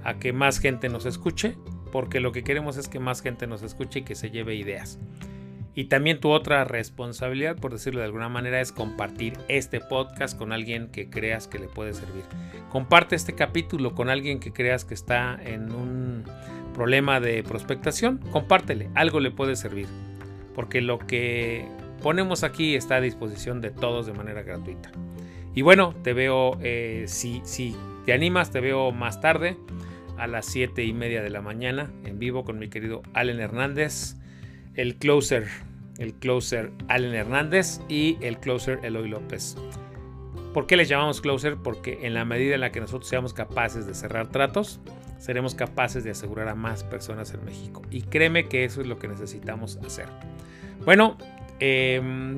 a 0.03 0.19
que 0.19 0.31
más 0.31 0.59
gente 0.59 0.89
nos 0.89 1.07
escuche, 1.07 1.57
porque 1.91 2.19
lo 2.19 2.31
que 2.31 2.43
queremos 2.43 2.77
es 2.77 2.87
que 2.87 2.99
más 2.99 3.21
gente 3.21 3.47
nos 3.47 3.63
escuche 3.63 3.99
y 3.99 4.03
que 4.03 4.13
se 4.13 4.29
lleve 4.29 4.53
ideas. 4.53 4.99
Y 5.73 5.85
también 5.85 6.19
tu 6.19 6.29
otra 6.29 6.65
responsabilidad, 6.65 7.55
por 7.55 7.71
decirlo 7.71 8.01
de 8.01 8.05
alguna 8.05 8.29
manera, 8.29 8.61
es 8.61 8.71
compartir 8.71 9.39
este 9.47 9.79
podcast 9.79 10.37
con 10.37 10.51
alguien 10.51 10.89
que 10.89 11.09
creas 11.09 11.47
que 11.47 11.57
le 11.57 11.67
puede 11.67 11.95
servir. 11.95 12.25
Comparte 12.69 13.15
este 13.15 13.33
capítulo 13.33 13.95
con 13.95 14.07
alguien 14.07 14.39
que 14.39 14.53
creas 14.53 14.85
que 14.85 14.93
está 14.93 15.39
en 15.43 15.71
un 15.71 16.25
problema 16.75 17.19
de 17.19 17.41
prospectación. 17.41 18.19
Compártele, 18.29 18.89
algo 18.93 19.19
le 19.19 19.31
puede 19.31 19.55
servir. 19.55 19.87
Porque 20.53 20.79
lo 20.79 20.99
que 20.99 21.67
ponemos 22.03 22.43
aquí 22.43 22.75
está 22.75 22.97
a 22.97 23.01
disposición 23.01 23.61
de 23.61 23.71
todos 23.71 24.05
de 24.05 24.13
manera 24.13 24.43
gratuita. 24.43 24.91
Y 25.55 25.63
bueno, 25.63 25.95
te 26.03 26.13
veo, 26.13 26.59
eh, 26.61 27.05
si, 27.07 27.41
si 27.45 27.75
te 28.05 28.13
animas, 28.13 28.51
te 28.51 28.59
veo 28.59 28.91
más 28.91 29.21
tarde 29.21 29.57
a 30.17 30.27
las 30.27 30.45
7 30.45 30.83
y 30.83 30.93
media 30.93 31.23
de 31.23 31.31
la 31.31 31.41
mañana 31.41 31.89
en 32.03 32.19
vivo 32.19 32.43
con 32.43 32.59
mi 32.59 32.69
querido 32.69 33.01
Allen 33.13 33.39
Hernández 33.39 34.17
el 34.75 34.95
closer, 34.95 35.47
el 35.97 36.13
closer 36.13 36.71
Allen 36.87 37.13
Hernández 37.13 37.79
y 37.87 38.17
el 38.21 38.37
closer 38.37 38.79
Eloy 38.83 39.09
López. 39.09 39.55
¿Por 40.53 40.67
qué 40.67 40.75
les 40.77 40.87
llamamos 40.87 41.21
closer? 41.21 41.57
Porque 41.57 41.99
en 42.03 42.13
la 42.13 42.25
medida 42.25 42.55
en 42.55 42.61
la 42.61 42.71
que 42.71 42.79
nosotros 42.79 43.09
seamos 43.09 43.33
capaces 43.33 43.87
de 43.87 43.95
cerrar 43.95 44.27
tratos, 44.27 44.79
seremos 45.17 45.55
capaces 45.55 46.03
de 46.03 46.11
asegurar 46.11 46.47
a 46.47 46.55
más 46.55 46.83
personas 46.83 47.33
en 47.33 47.43
México. 47.45 47.81
Y 47.89 48.01
créeme 48.03 48.47
que 48.47 48.65
eso 48.65 48.81
es 48.81 48.87
lo 48.87 48.99
que 48.99 49.07
necesitamos 49.07 49.77
hacer. 49.77 50.07
Bueno, 50.85 51.17
em, 51.63 52.37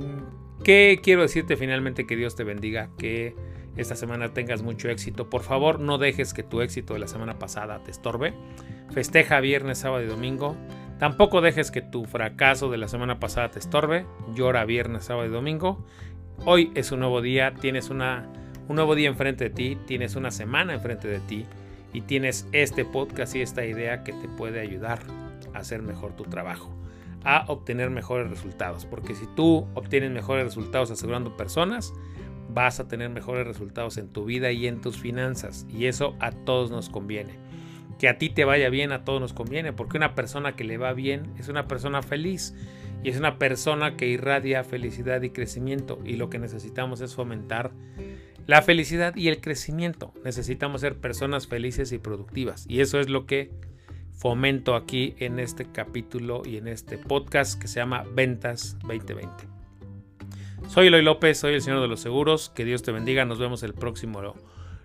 ¿qué 0.63 0.99
quiero 1.01 1.21
decirte 1.21 1.57
finalmente? 1.57 2.05
Que 2.05 2.15
Dios 2.15 2.35
te 2.35 2.43
bendiga, 2.43 2.89
que 2.97 3.35
esta 3.77 3.95
semana 3.95 4.33
tengas 4.33 4.61
mucho 4.61 4.89
éxito. 4.89 5.29
Por 5.29 5.41
favor, 5.41 5.79
no 5.79 5.97
dejes 5.97 6.33
que 6.33 6.43
tu 6.43 6.61
éxito 6.61 6.93
de 6.93 6.99
la 6.99 7.07
semana 7.07 7.39
pasada 7.39 7.83
te 7.83 7.91
estorbe. 7.91 8.33
Festeja 8.91 9.39
viernes, 9.39 9.79
sábado 9.79 10.03
y 10.03 10.07
domingo. 10.07 10.55
Tampoco 10.99 11.41
dejes 11.41 11.71
que 11.71 11.81
tu 11.81 12.05
fracaso 12.05 12.69
de 12.69 12.77
la 12.77 12.88
semana 12.88 13.19
pasada 13.19 13.51
te 13.51 13.59
estorbe. 13.59 14.05
Llora 14.33 14.63
viernes, 14.65 15.05
sábado 15.05 15.27
y 15.27 15.31
domingo. 15.31 15.85
Hoy 16.45 16.71
es 16.75 16.91
un 16.91 16.99
nuevo 16.99 17.21
día, 17.21 17.53
tienes 17.53 17.89
una, 17.89 18.29
un 18.67 18.75
nuevo 18.75 18.95
día 18.95 19.09
enfrente 19.09 19.45
de 19.45 19.49
ti, 19.49 19.77
tienes 19.88 20.15
una 20.15 20.31
semana 20.31 20.73
enfrente 20.73 21.07
de 21.07 21.19
ti 21.19 21.45
y 21.93 22.01
tienes 22.01 22.47
este 22.51 22.83
podcast 22.83 23.35
y 23.35 23.41
esta 23.41 23.65
idea 23.65 24.03
que 24.03 24.11
te 24.11 24.27
puede 24.27 24.59
ayudar 24.59 24.99
a 25.53 25.59
hacer 25.59 25.81
mejor 25.81 26.13
tu 26.13 26.25
trabajo, 26.25 26.77
a 27.25 27.45
obtener 27.47 27.89
mejores 27.89 28.29
resultados. 28.29 28.85
Porque 28.85 29.15
si 29.15 29.27
tú 29.35 29.67
obtienes 29.73 30.11
mejores 30.11 30.45
resultados 30.45 30.91
asegurando 30.91 31.35
personas, 31.35 31.93
vas 32.49 32.79
a 32.79 32.88
tener 32.88 33.09
mejores 33.09 33.45
resultados 33.45 33.97
en 33.97 34.07
tu 34.07 34.25
vida 34.25 34.51
y 34.51 34.67
en 34.67 34.79
tus 34.79 34.97
finanzas. 34.97 35.65
Y 35.69 35.88
eso 35.88 36.15
a 36.19 36.31
todos 36.31 36.71
nos 36.71 36.89
conviene 36.89 37.45
que 37.99 38.09
a 38.09 38.17
ti 38.17 38.29
te 38.29 38.45
vaya 38.45 38.69
bien, 38.69 38.91
a 38.91 39.03
todos 39.03 39.21
nos 39.21 39.33
conviene, 39.33 39.73
porque 39.73 39.97
una 39.97 40.15
persona 40.15 40.55
que 40.55 40.63
le 40.63 40.77
va 40.77 40.93
bien 40.93 41.33
es 41.39 41.47
una 41.47 41.67
persona 41.67 42.01
feliz 42.01 42.53
y 43.03 43.09
es 43.09 43.17
una 43.17 43.38
persona 43.38 43.95
que 43.95 44.07
irradia 44.07 44.63
felicidad 44.63 45.21
y 45.21 45.29
crecimiento 45.29 45.99
y 46.03 46.15
lo 46.15 46.29
que 46.29 46.39
necesitamos 46.39 47.01
es 47.01 47.15
fomentar 47.15 47.71
la 48.47 48.61
felicidad 48.61 49.15
y 49.15 49.27
el 49.27 49.41
crecimiento. 49.41 50.13
Necesitamos 50.23 50.81
ser 50.81 50.97
personas 50.97 51.47
felices 51.47 51.91
y 51.91 51.97
productivas 51.97 52.65
y 52.67 52.81
eso 52.81 52.99
es 52.99 53.09
lo 53.09 53.25
que 53.25 53.51
fomento 54.15 54.75
aquí 54.75 55.15
en 55.19 55.39
este 55.39 55.71
capítulo 55.71 56.41
y 56.45 56.58
en 56.58 56.67
este 56.67 56.97
podcast 56.97 57.60
que 57.60 57.67
se 57.67 57.80
llama 57.80 58.04
Ventas 58.13 58.78
2020. 58.82 59.45
Soy 60.67 60.88
Eloy 60.88 61.04
López, 61.04 61.38
soy 61.38 61.54
el 61.54 61.62
Señor 61.62 61.82
de 61.82 61.88
los 61.88 61.99
Seguros, 61.99 62.49
que 62.49 62.65
Dios 62.65 62.82
te 62.82 62.91
bendiga, 62.91 63.25
nos 63.25 63.39
vemos 63.39 63.62
el 63.63 63.73
próximo 63.73 64.21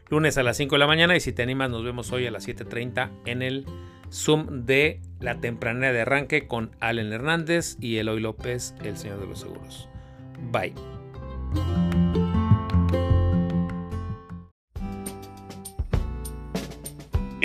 lunes 0.09 0.37
a 0.37 0.43
las 0.43 0.57
5 0.57 0.75
de 0.75 0.79
la 0.79 0.87
mañana 0.87 1.17
y 1.17 1.21
si 1.21 1.33
te 1.33 1.43
animas 1.43 1.71
nos 1.71 1.85
vemos 1.85 2.13
hoy 2.13 2.27
a 2.27 2.31
las 2.31 2.47
7.30 2.47 3.11
en 3.25 3.43
el 3.43 3.65
Zoom 4.13 4.67
de 4.67 5.01
la 5.21 5.41
tempranera 5.41 5.93
de 5.93 6.01
arranque 6.03 6.47
con 6.47 6.73
Allen 6.81 7.13
Hernández 7.13 7.77
y 7.81 7.97
Eloy 7.97 8.21
López, 8.21 8.75
el 8.83 8.97
señor 8.97 9.21
de 9.21 9.27
los 9.27 9.41
seguros. 9.41 9.89
Bye. 10.51 10.75